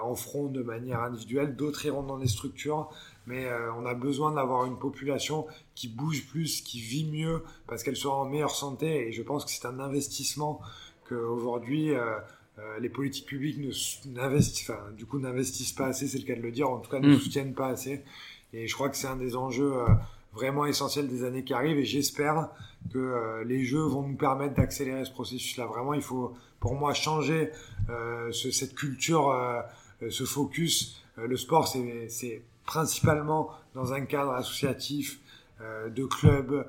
[0.02, 2.90] en feront de manière individuelle, d'autres iront dans des structures,
[3.26, 7.82] mais euh, on a besoin d'avoir une population qui bouge plus, qui vit mieux, parce
[7.82, 10.60] qu'elle sera en meilleure santé, et je pense que c'est un investissement
[11.08, 12.16] qu'aujourd'hui euh,
[12.58, 13.58] euh, les politiques publiques
[14.06, 16.90] n'investissent, enfin, du coup n'investissent pas assez, c'est le cas de le dire, en tout
[16.90, 17.18] cas ne mm.
[17.18, 18.02] soutiennent pas assez,
[18.52, 19.74] et je crois que c'est un des enjeux
[20.32, 22.50] vraiment essentiels des années qui arrivent, et j'espère
[22.92, 25.66] que les jeux vont nous permettre d'accélérer ce processus-là.
[25.66, 27.50] Vraiment, il faut pour moi changer
[27.90, 29.60] euh, ce, cette culture, euh,
[30.08, 31.04] ce focus.
[31.18, 35.20] Euh, le sport, c'est principalement dans un cadre associatif,
[35.88, 36.66] de club,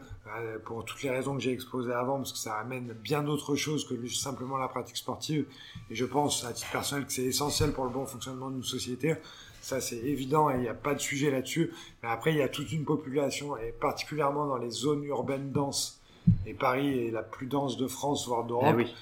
[0.64, 3.86] pour toutes les raisons que j'ai exposées avant, parce que ça amène bien d'autres choses
[3.86, 5.46] que juste simplement la pratique sportive.
[5.90, 9.16] Et je pense, à titre personnel, que c'est essentiel pour le bon fonctionnement d'une société.
[9.60, 11.74] Ça, c'est évident et il n'y a pas de sujet là-dessus.
[12.04, 16.00] Mais après, il y a toute une population, et particulièrement dans les zones urbaines denses,
[16.46, 18.68] et Paris est la plus dense de France, voire d'Europe.
[18.70, 18.94] Eh oui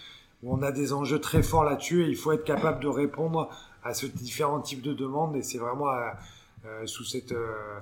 [0.45, 3.49] on a des enjeux très forts là-dessus et il faut être capable de répondre
[3.83, 6.11] à ce différents types de demandes et c'est vraiment euh, euh,
[6.86, 7.80] sous cette, euh,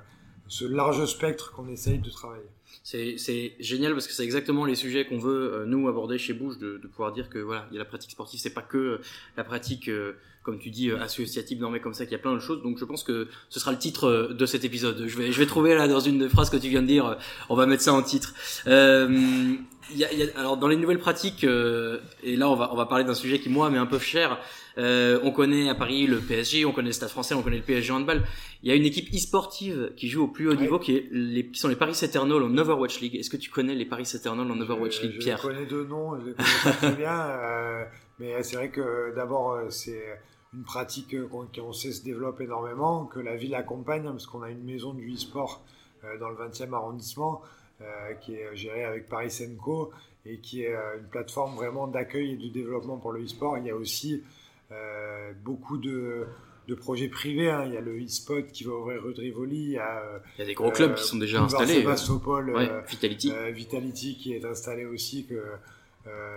[0.47, 2.49] ce large spectre qu'on essaye de travailler.
[2.83, 6.77] C'est génial parce que c'est exactement les sujets qu'on veut nous aborder chez Bouge, de,
[6.77, 9.01] de, pouvoir dire que voilà, il y a la pratique sportive, c'est pas que
[9.37, 9.89] la pratique
[10.43, 12.61] comme tu dis, associative, normée comme ça, qu'il y a plein de choses.
[12.63, 15.05] Donc je pense que ce sera le titre de cet épisode.
[15.07, 17.17] Je vais, je vais trouver là dans une phrase que tu viens de dire,
[17.49, 18.33] on va mettre ça en titre.
[18.67, 19.55] Euh,
[19.95, 22.75] y a, y a, alors dans les nouvelles pratiques, euh, et là on va on
[22.75, 24.39] va parler d'un sujet qui moi m'est un peu cher.
[24.77, 27.63] Euh, on connaît à Paris le PSG, on connaît le Stade Français, on connaît le
[27.63, 28.23] PSG handball.
[28.63, 31.47] Il y a une équipe e-sportive qui joue au plus haut niveau, qui, est les,
[31.47, 33.15] qui sont les Paris Eternals en Overwatch League.
[33.15, 35.37] Est-ce que tu connais les Paris Eternals en Overwatch League, Pierre?
[35.37, 37.83] Je connais deux noms, je les connais pas très bien, euh,
[38.19, 40.21] mais c'est vrai que d'abord c'est
[40.53, 44.63] une pratique qu'on sait se développe énormément, que la ville accompagne, parce qu'on a une
[44.63, 45.63] maison du e-sport
[46.19, 47.41] dans le 20e arrondissement.
[47.81, 49.91] Euh, qui est géré avec Paris Senco
[50.23, 53.57] et qui est euh, une plateforme vraiment d'accueil et de développement pour le e-sport.
[53.57, 54.21] Il y a aussi
[54.71, 56.27] euh, beaucoup de,
[56.67, 57.49] de projets privés.
[57.49, 57.63] Hein.
[57.65, 59.57] Il y a le e-spot qui va ouvrir rue de Rivoli.
[59.57, 60.03] Il y a,
[60.37, 61.75] il y a des gros clubs qui sont déjà installés.
[61.75, 62.53] Sébastopol,
[62.87, 63.33] Vitality.
[63.51, 65.25] Vitality qui est installé aussi.
[65.25, 65.41] Que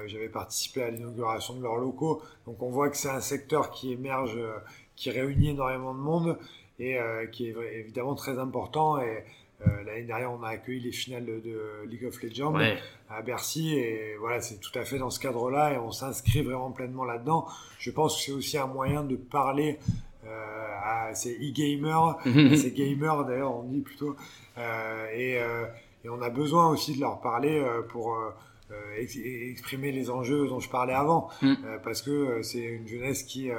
[0.07, 2.23] j'avais participé à l'inauguration de leurs locaux.
[2.47, 4.39] Donc on voit que c'est un secteur qui émerge,
[4.97, 6.39] qui réunit énormément de monde
[6.79, 6.99] et
[7.33, 9.01] qui est évidemment très important.
[9.01, 9.25] Et
[9.67, 12.55] euh, l'année dernière, on a accueilli les finales de, League of Legends
[13.09, 16.71] à Bercy et voilà, c'est tout à fait dans ce cadre-là et on s'inscrit vraiment
[16.71, 17.47] pleinement là-dedans.
[17.79, 19.79] Je pense que c'est aussi un moyen de parler
[20.27, 22.19] euh, à ces e-gamers,
[22.57, 24.17] ces gamers d'ailleurs, on dit plutôt,
[24.59, 25.35] euh, et,
[26.05, 28.17] et, on a besoin aussi de leur parler pour
[28.99, 31.55] exprimer les enjeux dont je parlais avant, mm.
[31.83, 33.51] parce que c'est une jeunesse qui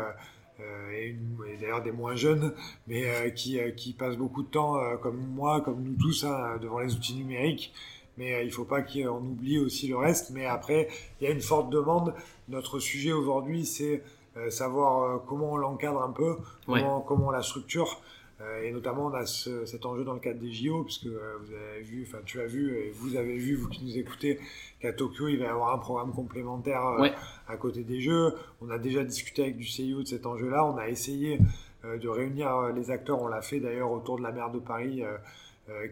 [0.61, 1.15] euh, et,
[1.59, 2.53] d'ailleurs des moins jeunes,
[2.87, 6.57] mais euh, qui, euh, qui passent beaucoup de temps, comme moi, comme nous tous, hein,
[6.61, 7.73] devant les outils numériques.
[8.17, 10.29] Mais il faut pas qu'on oublie aussi le reste.
[10.29, 10.87] Mais après,
[11.19, 12.13] il y a une forte demande.
[12.47, 14.03] Notre sujet aujourd'hui, c'est
[14.49, 17.99] savoir comment on l'encadre un peu, comment, comment on la structure.
[18.41, 21.37] Euh, et notamment, on a ce, cet enjeu dans le cadre des JO, puisque euh,
[21.41, 24.39] vous avez vu, enfin tu as vu, et vous avez vu, vous qui nous écoutez,
[24.79, 27.09] qu'à Tokyo, il va y avoir un programme complémentaire euh,
[27.47, 28.33] à côté des Jeux.
[28.61, 30.65] On a déjà discuté avec du CIO de cet enjeu-là.
[30.65, 31.39] On a essayé
[31.83, 33.21] de réunir les acteurs.
[33.21, 35.03] On l'a fait d'ailleurs autour de la mer de Paris,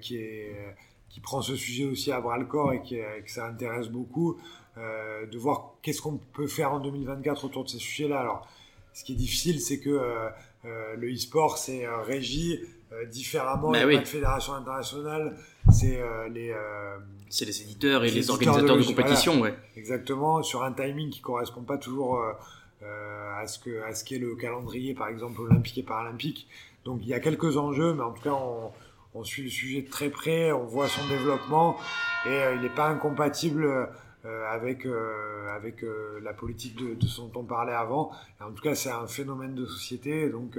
[0.02, 0.76] qui est
[1.10, 4.39] qui prend ce sujet aussi à bras le corps et qui, que ça intéresse beaucoup,
[4.76, 8.22] de voir qu'est-ce qu'on peut faire en 2024 autour de ces sujets-là.
[8.22, 8.48] Alors,
[8.94, 10.30] ce qui est difficile, c'est que euh,
[10.64, 12.59] le e-sport, c'est euh, régi
[12.91, 13.72] euh, différemment.
[13.72, 15.36] Bah pas de fédération internationale.
[15.72, 15.99] C'est
[16.30, 16.53] les,
[17.30, 19.55] c'est les éditeurs et Les organisateurs de, de- compétition, ouais.
[19.78, 22.34] Exactement, sur un timing qui correspond pas toujours euh,
[22.84, 26.47] euh, à ce que à ce qu'est le calendrier, par exemple olympique et paralympique.
[26.86, 28.72] Donc il y a quelques enjeux, mais en tout cas on,
[29.16, 31.78] on suit le sujet de très près, on voit son développement
[32.26, 33.89] et euh, il n'est pas incompatible
[34.26, 38.11] euh, avec euh, avec euh, la politique de, ce dont on parlait avant.
[38.39, 40.57] En tout cas c'est un phénomène de société, donc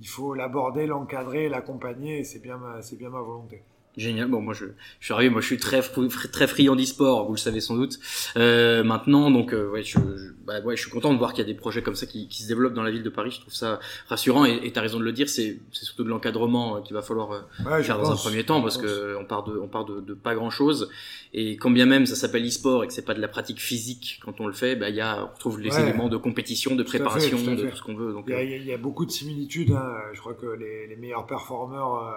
[0.00, 2.60] il faut l'aborder, l'encadrer, l'accompagner, et c'est bien
[2.96, 3.62] bien ma volonté.
[3.96, 4.28] Génial.
[4.28, 4.66] Bon, moi, je,
[5.00, 5.30] je suis arrivé.
[5.30, 7.26] Moi, je suis très, très friand d'e-sport.
[7.26, 7.98] Vous le savez sans doute.
[8.36, 11.44] Euh, maintenant, donc, euh, ouais, je, je- bah, ouais, je suis content de voir qu'il
[11.44, 13.32] y a des projets comme ça qui, qui se développent dans la ville de Paris.
[13.32, 14.44] Je trouve ça rassurant.
[14.46, 15.28] Et et t'as raison de le dire.
[15.28, 18.44] C'est, c'est surtout de l'encadrement euh, qu'il va falloir euh, Ouais, faire dans un premier
[18.44, 20.88] temps, parce que on part de, on part de, de pas grand chose.
[21.34, 24.20] Et quand bien même ça s'appelle e-sport et que c'est pas de la pratique physique
[24.24, 25.82] quand on le fait, bah, il y a, on retrouve les Ouais.
[25.82, 28.12] éléments de compétition, de Tout à fait, préparation, tout de tout ce qu'on veut.
[28.12, 29.72] Donc, Il y, a, euh, il y a- il y a beaucoup de similitudes.
[29.72, 29.94] hein.
[30.12, 32.12] Je crois que les, les meilleurs performeurs euh,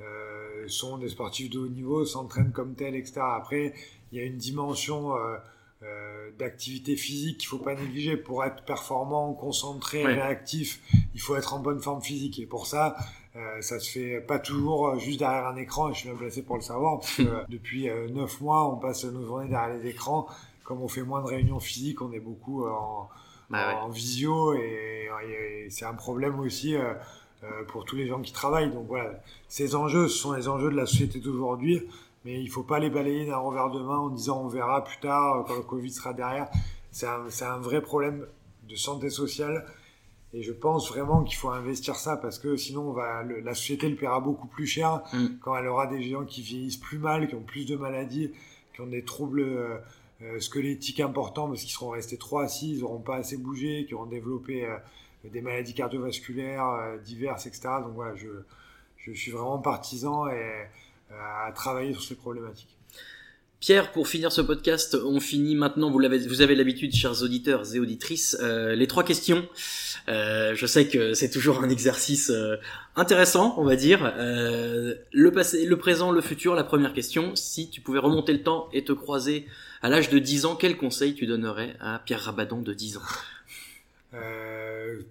[0.00, 3.20] euh, sont des sportifs de haut niveau, s'entraînent comme tels, etc.
[3.22, 3.74] Après,
[4.12, 5.36] il y a une dimension euh,
[5.82, 8.16] euh, d'activité physique qu'il faut pas négliger.
[8.16, 10.80] Pour être performant, concentré, réactif,
[11.14, 12.38] il faut être en bonne forme physique.
[12.38, 12.96] Et pour ça,
[13.36, 15.90] euh, ça se fait pas toujours juste derrière un écran.
[15.90, 19.04] Et je suis bien placé pour le savoir, parce que depuis neuf mois, on passe
[19.04, 20.26] nos journées derrière les écrans.
[20.64, 23.08] Comme on fait moins de réunions physiques, on est beaucoup en,
[23.50, 23.80] bah, ouais.
[23.80, 26.94] en visio et, et c'est un problème aussi euh,
[27.68, 28.70] pour tous les gens qui travaillent.
[28.70, 29.12] Donc voilà,
[29.48, 31.82] ces enjeux, ce sont les enjeux de la société d'aujourd'hui,
[32.24, 34.98] mais il faut pas les balayer d'un revers de main en disant on verra plus
[34.98, 36.48] tard quand le Covid sera derrière.
[36.92, 38.26] C'est un, vrai problème
[38.68, 39.64] de santé sociale
[40.34, 43.54] et je pense vraiment qu'il faut investir ça parce que sinon on va, le- la
[43.54, 45.26] société le paiera beaucoup plus cher Mm.
[45.40, 48.32] quand elle aura des gens qui vieillissent plus mal, qui ont plus de maladies,
[48.74, 49.78] qui ont des troubles euh, euh,
[50.38, 54.06] squelettiques importants parce qu'ils seront restés trop assis, ils n'auront pas assez bougé, qui auront
[54.06, 54.76] développé euh,
[55.24, 57.68] des maladies cardiovasculaires euh, diverses, etc.
[57.82, 58.28] Donc voilà, je,
[58.96, 62.76] je suis vraiment partisan et, euh, à travailler sur ces problématiques.
[63.60, 65.90] Pierre, pour finir ce podcast, on finit maintenant.
[65.90, 69.46] Vous l'avez, vous avez l'habitude, chers auditeurs et auditrices, euh, les trois questions.
[70.08, 72.56] Euh, je sais que c'est toujours un exercice euh,
[72.96, 74.14] intéressant, on va dire.
[74.16, 76.54] Euh, le passé, le présent, le futur.
[76.54, 79.46] La première question si tu pouvais remonter le temps et te croiser
[79.82, 83.02] à l'âge de 10 ans, quel conseil tu donnerais à Pierre Rabadon de 10 ans?
[84.14, 85.02] Euh,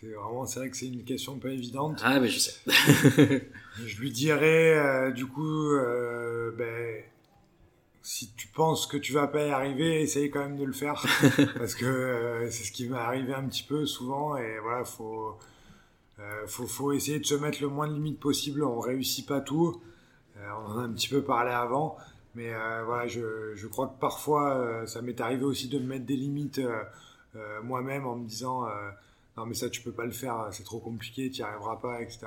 [0.00, 2.00] c'est vraiment, c'est vrai que c'est une question pas évidente.
[2.02, 2.54] Ah, mais je sais.
[3.84, 7.02] Je lui dirais, euh, du coup, euh, ben,
[8.06, 11.04] si tu penses que tu vas pas y arriver, essaye quand même de le faire,
[11.58, 15.36] parce que euh, c'est ce qui m'est arrivé un petit peu souvent, et voilà, faut,
[16.20, 18.62] euh, faut, faut essayer de se mettre le moins de limites possible.
[18.62, 19.82] On réussit pas tout,
[20.36, 21.96] Euh, on en a un petit peu parlé avant,
[22.36, 22.52] mais
[22.84, 26.60] voilà, je, je crois que parfois, ça m'est arrivé aussi de me mettre des limites
[27.64, 28.68] moi-même en me disant,
[29.36, 32.02] non mais ça tu peux pas le faire, c'est trop compliqué, tu y arriveras pas,
[32.02, 32.26] etc.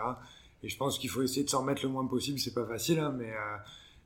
[0.63, 2.39] Et je pense qu'il faut essayer de s'en remettre le moins possible.
[2.39, 3.31] C'est pas facile, hein, mais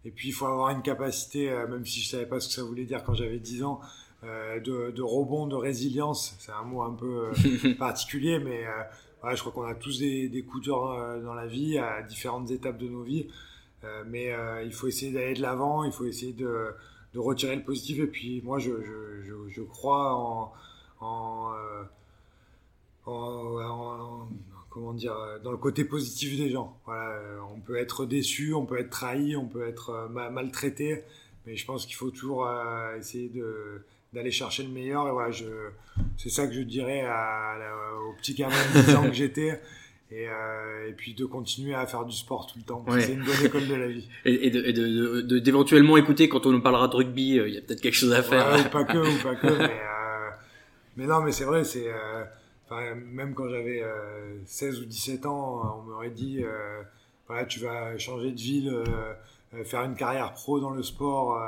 [0.06, 2.54] et puis il faut avoir une capacité, euh, même si je savais pas ce que
[2.54, 3.80] ça voulait dire quand j'avais 10 ans,
[4.24, 6.36] euh, de, de rebond, de résilience.
[6.40, 8.64] C'est un mot un peu euh, particulier, mais
[9.34, 12.78] je crois qu'on a tous des, des coups durs dans la vie à différentes étapes
[12.78, 13.28] de nos vies.
[14.08, 14.32] Mais
[14.66, 16.70] il faut essayer d'aller de l'avant, il faut essayer de,
[17.14, 18.00] de retirer le positif.
[18.00, 20.54] Et puis moi, je, je, je, je crois en,
[21.02, 21.52] en,
[23.06, 24.28] en, en-
[24.74, 26.76] comment dire, euh, dans le côté positif des gens.
[26.86, 30.30] Voilà, euh, on peut être déçu, on peut être trahi, on peut être euh, ma-
[30.32, 31.04] maltraité,
[31.46, 32.50] mais je pense qu'il faut toujours
[32.98, 33.82] essayer de
[34.14, 35.08] d'aller chercher le meilleur.
[35.08, 35.46] Et voilà, je,
[36.18, 37.56] c'est ça que je dirais à,
[38.08, 39.60] au petit gamin de 10 ans que j'étais.
[40.12, 42.86] Et, euh, et puis de continuer à faire du sport tout le temps.
[42.88, 43.02] Ouais.
[43.02, 44.08] C'est une bonne école de la vie.
[44.26, 47.82] Et, de, d'éventuellement écouter quand on nous parlera de rugby, euh, il y a peut-être
[47.82, 48.54] quelque chose à faire.
[48.54, 50.30] Ouais, ou pas que, ou pas que, mais, euh,
[50.98, 52.24] mais non, mais c'est vrai, c'est, euh,
[52.74, 56.82] enfin, même quand j'avais euh, 16 ou 17 ans, on m'aurait dit, euh,
[57.28, 59.14] voilà, tu vas changer de ville, euh,
[59.54, 61.40] euh, faire une carrière pro dans le sport,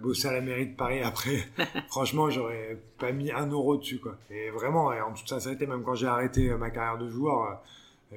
[0.00, 1.48] bosser à la mairie de Paris après.
[1.88, 4.16] Franchement, j'aurais pas mis un euro dessus, quoi.
[4.30, 7.60] Et vraiment, et en toute sincérité, même quand j'ai arrêté ma carrière de joueur,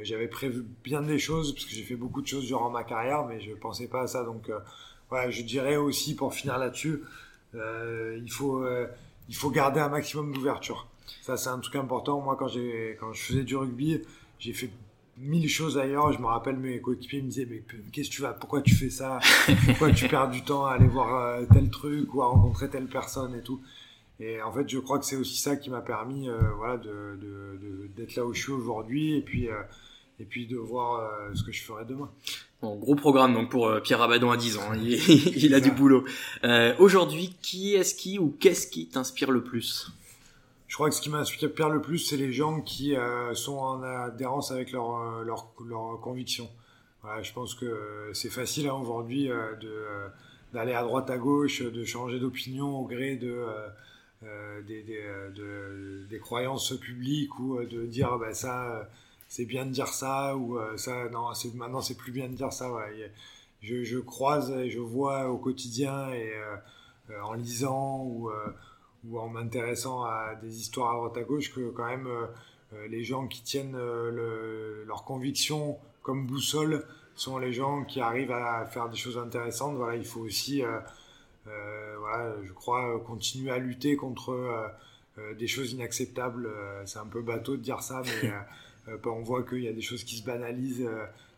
[0.02, 3.26] j'avais prévu bien des choses, parce que j'ai fait beaucoup de choses durant ma carrière,
[3.26, 4.24] mais je pensais pas à ça.
[4.24, 4.52] Donc,
[5.10, 7.02] voilà, je dirais aussi, pour finir là-dessus,
[7.54, 8.64] il faut
[9.32, 10.91] il faut garder un maximum d'ouverture.
[11.22, 12.22] Ça c'est un truc important.
[12.22, 14.02] Moi quand j'ai quand je faisais du rugby,
[14.40, 14.70] j'ai fait
[15.18, 16.12] mille choses ailleurs.
[16.14, 18.90] Je me rappelle mes coéquipiers me disaient mais qu'est-ce que tu vas pourquoi tu fais
[18.90, 19.20] ça?
[19.66, 22.88] Pourquoi tu perds du temps à aller voir euh, tel truc ou à rencontrer telle
[22.88, 23.62] personne et tout?
[24.20, 27.18] Et en fait, je crois que c'est aussi ça qui m'a permis euh, voilà de
[27.96, 29.62] d'être là où je suis aujourd'hui et puis euh,
[30.20, 32.10] et puis de voir euh, ce que je ferai demain.
[32.62, 34.62] Bon, gros programme donc pour Pierre Abadon à 10 ans.
[34.72, 34.78] hein.
[34.80, 34.94] Il,
[35.44, 36.06] il a du boulot.
[36.78, 39.92] Aujourd'hui, qui est-ce qui ou qu'est-ce qui t'inspire le plus?
[40.72, 43.84] Je crois que ce qui m'inspire le plus, c'est les gens qui euh, sont en
[43.84, 44.96] adhérence avec leurs
[45.60, 46.50] euh, convictions.
[47.22, 49.30] Je pense que euh, c'est facile hein, aujourd'hui
[50.54, 53.46] d'aller à droite à gauche, de changer d'opinion au gré de,
[56.10, 58.90] des, croyances publiques ou de dire bah, ça
[59.28, 62.72] c'est bien de dire ça ou ça non maintenant c'est plus bien de dire ça
[63.62, 66.32] je, je, croise et je vois au quotidien et
[67.22, 68.32] en lisant ou
[69.08, 72.28] ou en m'intéressant à des histoires à droite à gauche que quand même euh,
[72.74, 76.86] euh, les gens qui tiennent euh, le, leurs convictions comme boussole
[77.16, 79.76] sont les gens qui arrivent à faire des choses intéressantes.
[79.76, 80.64] Voilà, il faut aussi,
[81.46, 84.72] voilà, je crois, continuer à lutter contre
[85.38, 86.50] des choses inacceptables.
[86.86, 88.32] c'est un peu bateau de dire ça, mais
[89.06, 90.90] on voit qu'il y a des choses qui se banalisent,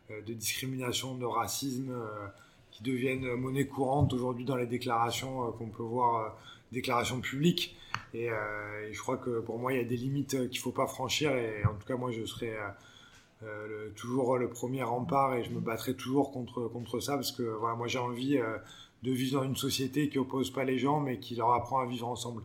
[0.09, 1.93] de discrimination, de racisme,
[2.71, 6.37] qui deviennent monnaie courante aujourd'hui dans les déclarations qu'on peut voir
[6.73, 7.77] déclaration publique.
[8.13, 10.63] Et, euh, et, je crois que pour moi, il y a des limites qu'il ne
[10.63, 11.35] faut pas franchir.
[11.35, 12.67] Et en tout cas, moi, je serai euh,
[13.43, 17.43] euh, toujours le premier rempart et je me battrai toujours contre, contre ça parce que
[17.43, 18.37] voilà, moi, j'ai envie
[19.03, 21.85] de vivre dans une société qui oppose pas les gens, mais qui leur apprend à
[21.85, 22.43] vivre ensemble.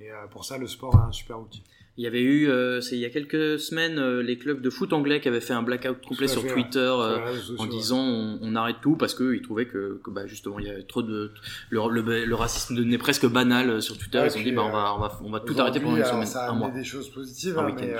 [0.00, 1.62] Et pour ça, le sport est un super outil.
[1.98, 4.70] Il y avait eu, euh, c'est il y a quelques semaines, euh, les clubs de
[4.70, 7.18] foot anglais qui avaient fait un blackout complet sur Twitter euh,
[7.58, 7.98] en disant
[8.40, 11.32] on, arrête tout parce qu'ils trouvaient que, que bah, justement il y avait trop de
[11.70, 14.24] le, le, racisme devenait presque banal sur Twitter.
[14.24, 16.24] ils ont dit bah, on va on va on va tout arrêter pendant une semaine,
[16.24, 16.70] ça a un mois.
[16.70, 17.92] des choses positives, hein, mais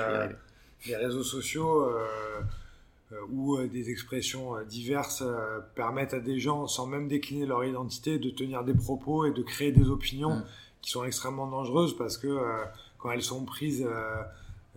[0.87, 1.91] les réseaux sociaux
[3.29, 5.25] ou des expressions diverses
[5.75, 9.43] permettent à des gens, sans même décliner leur identité, de tenir des propos et de
[9.43, 10.45] créer des opinions mm.
[10.81, 12.29] qui sont extrêmement dangereuses parce que
[12.99, 14.21] quand elles sont prises euh,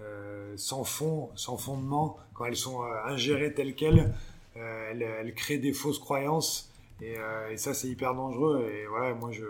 [0.01, 4.14] euh, sans fond, sans fondement, quand elles sont euh, ingérées telles quelles,
[4.55, 6.73] elles, créent des fausses croyances.
[7.01, 7.16] Et,
[7.51, 8.70] et ça, c'est hyper dangereux.
[8.73, 9.45] Et voilà, moi, je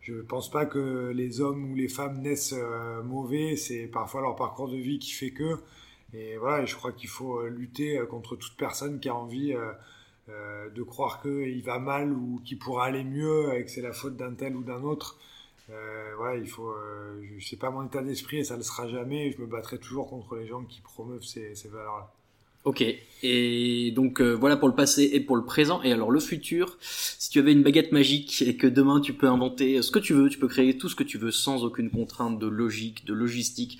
[0.00, 2.54] je pense pas que les hommes ou les femmes naissent
[3.04, 3.56] mauvais.
[3.56, 5.56] C'est parfois leur parcours de vie qui fait que.
[6.12, 9.54] Et voilà, je crois qu'il faut lutter contre toute personne qui a envie
[10.28, 14.16] de croire qu'il va mal ou qu'il pourra aller mieux et que c'est la faute
[14.16, 15.18] d'un tel ou d'un autre.
[15.70, 16.68] Euh, voilà, il faut.
[16.68, 19.32] Euh, je sais pas mon état d'esprit et ça ne le sera jamais.
[19.32, 22.12] je me battrai toujours contre les gens qui promeuvent ces, ces valeurs-là.
[22.64, 22.82] Ok,
[23.22, 25.82] et donc euh, voilà pour le passé et pour le présent.
[25.82, 29.26] Et alors le futur, si tu avais une baguette magique et que demain tu peux
[29.28, 31.90] inventer ce que tu veux, tu peux créer tout ce que tu veux sans aucune
[31.90, 33.78] contrainte de logique, de logistique,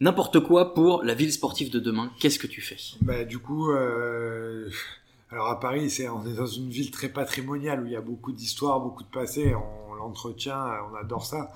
[0.00, 2.76] n'importe quoi pour la ville sportive de demain, qu'est-ce que tu fais?
[3.02, 4.68] Bah, Du coup, euh,
[5.34, 8.00] alors à Paris, c'est on est dans une ville très patrimoniale où il y a
[8.00, 9.52] beaucoup d'histoire, beaucoup de passé.
[9.56, 11.52] On, entretien, euh, on adore ça.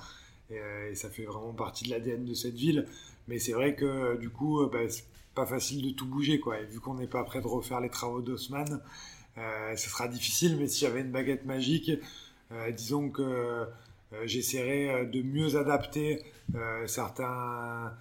[0.51, 2.87] Euh, et, ça fait vraiment partie de l'ADN de cette ville.
[3.29, 6.41] Mais c'est vrai que euh, du coup, bah, c'est pas facile de tout bouger.
[6.41, 6.59] Quoi.
[6.59, 8.81] Et vu qu'on n'est pas prêt de refaire les travaux d'Haussmann,
[9.37, 10.57] ce sera difficile.
[10.57, 11.89] Mais si j'avais une baguette magique,
[12.75, 13.65] disons que
[14.25, 16.21] j'essaierais de mieux adapter
[16.85, 17.93] certains,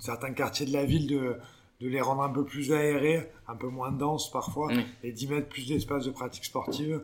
[0.00, 1.36] certains quartiers de la ville,
[1.80, 4.70] de les rendre un peu plus aérés, un peu moins denses parfois,
[5.02, 7.02] et d'y mettre plus d'espace de pratique sportive.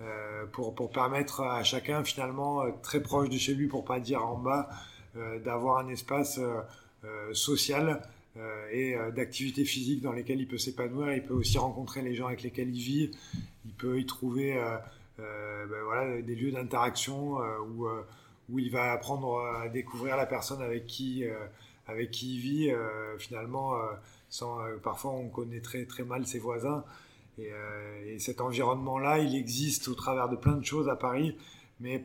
[0.00, 3.98] Euh, pour, pour, permettre à chacun finalement euh, très proche de chez lui, pour pas
[3.98, 4.68] dire en bas,
[5.16, 6.40] euh, d'avoir un espace
[7.32, 8.02] social
[8.72, 11.12] et d'activité physique dans lesquelles il peut s'épanouir.
[11.12, 13.10] Il peut aussi rencontrer les gens avec lesquels il vit.
[13.64, 14.60] Il peut y trouver
[15.16, 17.86] ben voilà, des lieux d'interaction où,
[18.50, 21.24] où il va apprendre à découvrir la personne avec qui,
[21.86, 22.72] avec qui il vit.
[23.18, 23.74] finalement,
[24.30, 26.84] sans, parfois on connaît très, très mal ses voisins.
[27.40, 31.36] Euh, et, cet environnement-là, il existe au travers de plein de choses à Paris,
[31.80, 32.04] mais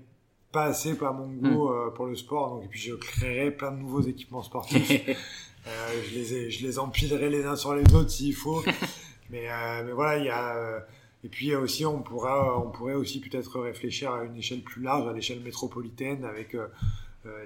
[0.52, 1.72] pas assez par mon goût hmm.
[1.72, 2.52] euh, pour le sport.
[2.52, 4.92] Donc, et puis je créerai plein de nouveaux équipements sportifs.
[5.68, 8.64] euh, je, les, je les empilerai les uns sur les autres s'il faut.
[9.30, 10.86] mais, euh, mais voilà, il y a.
[11.24, 15.08] et puis aussi, on, pourra, on pourrait aussi peut-être réfléchir à une échelle plus large,
[15.08, 16.56] à l'échelle métropolitaine, avec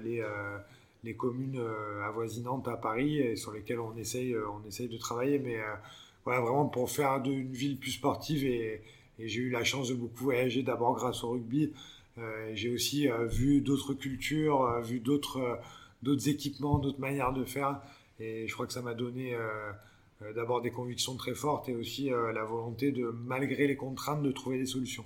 [0.04, 0.24] les,
[1.04, 1.62] les communes
[2.06, 5.40] avoisinantes à Paris, et sur lesquelles on essaye, on essaye de travailler.
[5.40, 5.58] Mais
[6.28, 8.44] voilà, vraiment pour faire d'une ville plus sportive.
[8.44, 8.82] Et,
[9.20, 11.72] j'ai eu la chance de beaucoup voyager d'abord grâce au rugby.
[12.18, 15.60] Euh, j'ai aussi euh, vu d'autres cultures, euh, vu d'autres
[16.04, 17.80] d'autres équipements, d'autres manières de faire.
[18.20, 19.36] Et je crois que ça m'a donné
[20.36, 24.60] d'abord des convictions très fortes et aussi la volonté de, malgré les contraintes, de trouver
[24.60, 25.06] des solutions.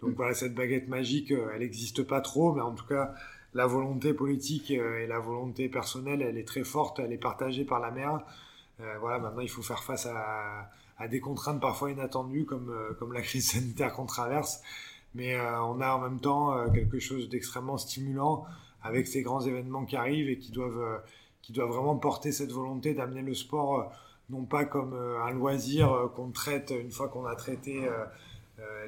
[0.00, 3.14] Donc voilà, cette baguette magique, elle n'existe pas trop, mais en tout cas,
[3.54, 7.80] la volonté politique et la volonté personnelle, elle est très forte, elle est partagée par
[7.80, 8.20] la mer.
[8.80, 10.70] Euh, voilà, maintenant il faut faire face à,
[11.08, 14.62] des contraintes parfois inattendues comme, euh, comme la crise sanitaire qu'on traverse.
[15.14, 18.44] Mais euh, on a en même temps quelque chose d'extrêmement stimulant
[18.82, 21.02] avec ces grands événements qui arrivent et qui doivent,
[21.42, 23.92] qui doivent vraiment porter cette volonté d'amener le sport
[24.30, 27.88] non pas comme un loisir qu'on traite une fois qu'on a traité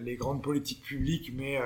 [0.00, 1.58] les grandes politiques publiques, mais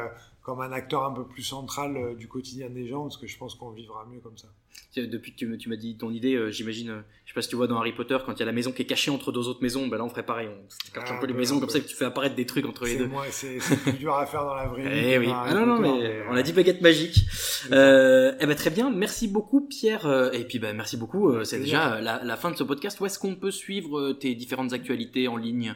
[0.47, 3.36] comme un acteur un peu plus central euh, du quotidien des gens, parce que je
[3.36, 4.47] pense qu'on vivra mieux comme ça.
[4.94, 7.57] Depuis que tu, m'as dit ton idée, euh, j'imagine, euh, je sais pas si tu
[7.57, 9.49] vois dans Harry Potter, quand il y a la maison qui est cachée entre deux
[9.49, 11.80] autres maisons, ben là on ferait pareil, on cache un peu les maisons comme ça
[11.80, 13.11] que tu fais apparaître des trucs entre les deux.
[13.30, 15.09] C'est plus dur à faire dans la vraie vie.
[15.09, 17.26] Eh oui, ah, non, non, mais on a dit baguette magique.
[17.72, 22.01] Euh, eh ben très bien, merci beaucoup Pierre, et puis ben merci beaucoup, c'est déjà
[22.01, 23.01] la, la, fin de ce podcast.
[23.01, 25.74] Où est-ce qu'on peut suivre tes différentes actualités en ligne?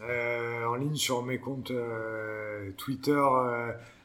[0.00, 1.72] En ligne sur mes comptes
[2.78, 3.20] Twitter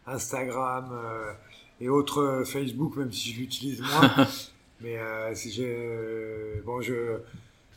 [0.06, 1.34] Instagram euh,
[1.80, 4.28] et autres euh, Facebook, même si je l'utilise moins.
[4.82, 7.20] Mais euh, si j'ai bon, je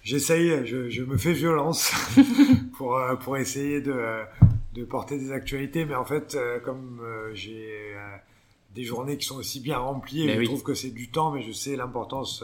[0.03, 1.93] j'essaye, je, je, me fais violence
[2.77, 4.22] pour pour essayer de
[4.74, 7.01] de porter des actualités, mais en fait, comme
[7.33, 7.95] j'ai
[8.74, 11.53] des journées qui sont aussi bien remplies, je trouve que c'est du temps, mais je
[11.53, 12.43] sais l'importance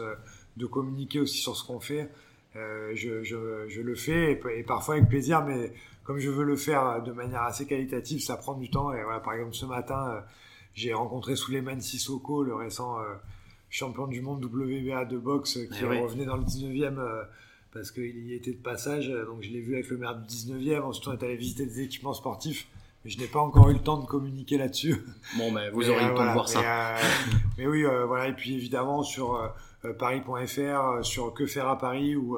[0.55, 2.09] de communiquer aussi sur ce qu'on fait.
[2.55, 5.71] Je, je, je, le fais et, et, parfois avec plaisir, mais
[6.03, 8.93] comme je veux le faire de manière assez qualitative, ça prend du temps.
[8.93, 10.21] Et voilà, par exemple, ce matin, euh,
[10.73, 13.15] j'ai rencontré Suleiman Sissoko, le récent euh,
[13.69, 17.23] champion du monde WBA de boxe, qui eh revenait dans le 19e euh,
[17.73, 19.07] parce qu'il y était de passage.
[19.09, 20.81] Donc je l'ai vu avec le maire du 19e.
[20.81, 22.67] Ensuite, on est allé visiter des équipements sportifs.
[23.03, 24.95] Mais je n'ai pas encore eu le temps de communiquer là-dessus.
[25.37, 26.95] Bon, mais vous aurez le temps de voir ça.
[27.57, 28.27] mais oui, voilà.
[28.27, 29.53] Et puis évidemment sur
[29.99, 32.37] paris.fr, sur Que faire à Paris, où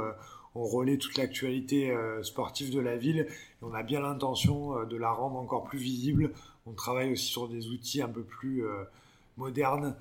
[0.55, 3.27] on relaie toute l'actualité euh, sportive de la ville et
[3.61, 6.31] on a bien l'intention euh, de la rendre encore plus visible.
[6.65, 8.83] On travaille aussi sur des outils un peu plus euh,
[9.37, 9.95] modernes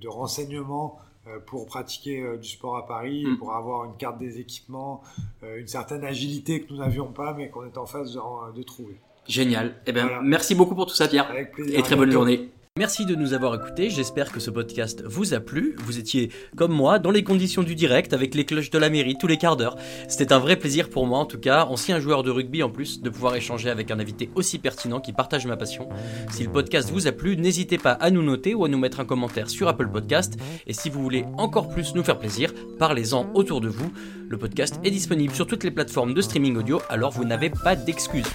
[0.00, 1.00] de renseignement
[1.46, 3.36] pour pratiquer du sport à Paris, mm.
[3.36, 5.02] pour avoir une carte des équipements,
[5.42, 8.96] une certaine agilité que nous n'avions pas mais qu'on est en phase de, trouver.
[9.26, 9.74] Génial.
[9.86, 11.28] Eh bien, merci beaucoup pour tout ça, Pierre.
[11.28, 11.78] Avec plaisir.
[11.78, 12.48] Et très bonne journée.
[12.78, 15.76] Merci de nous avoir écoutés, j'espère que ce podcast vous a plu.
[15.78, 19.16] Vous étiez, comme moi, dans les conditions du direct, avec les cloches de la mairie
[19.18, 19.76] tous les quarts d'heure.
[20.08, 23.00] C'était un vrai plaisir pour moi, en tout cas, ancien joueur de rugby en plus,
[23.00, 25.88] de pouvoir échanger avec un invité aussi pertinent qui partage ma passion.
[26.30, 29.00] Si le podcast vous a plu, n'hésitez pas à nous noter ou à nous mettre
[29.00, 30.36] un commentaire sur Apple Podcast.
[30.66, 33.90] Et si vous voulez encore plus nous faire plaisir, parlez-en autour de vous.
[34.28, 37.74] Le podcast est disponible sur toutes les plateformes de streaming audio, alors vous n'avez pas
[37.74, 38.30] d'excuses.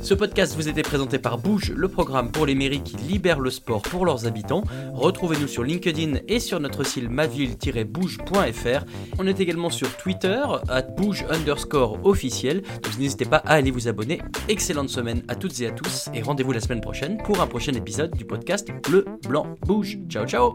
[0.00, 3.50] Ce podcast vous était présenté par Bouge, le programme pour les mairies qui libèrent le
[3.50, 4.62] sport pour leurs habitants.
[4.94, 8.84] Retrouvez-nous sur LinkedIn et sur notre site maville-bouge.fr.
[9.18, 13.88] On est également sur Twitter, at bouge underscore officiel, donc n'hésitez pas à aller vous
[13.88, 14.20] abonner.
[14.48, 17.72] Excellente semaine à toutes et à tous, et rendez-vous la semaine prochaine pour un prochain
[17.72, 19.98] épisode du podcast Bleu, Blanc, Bouge.
[20.08, 20.54] Ciao ciao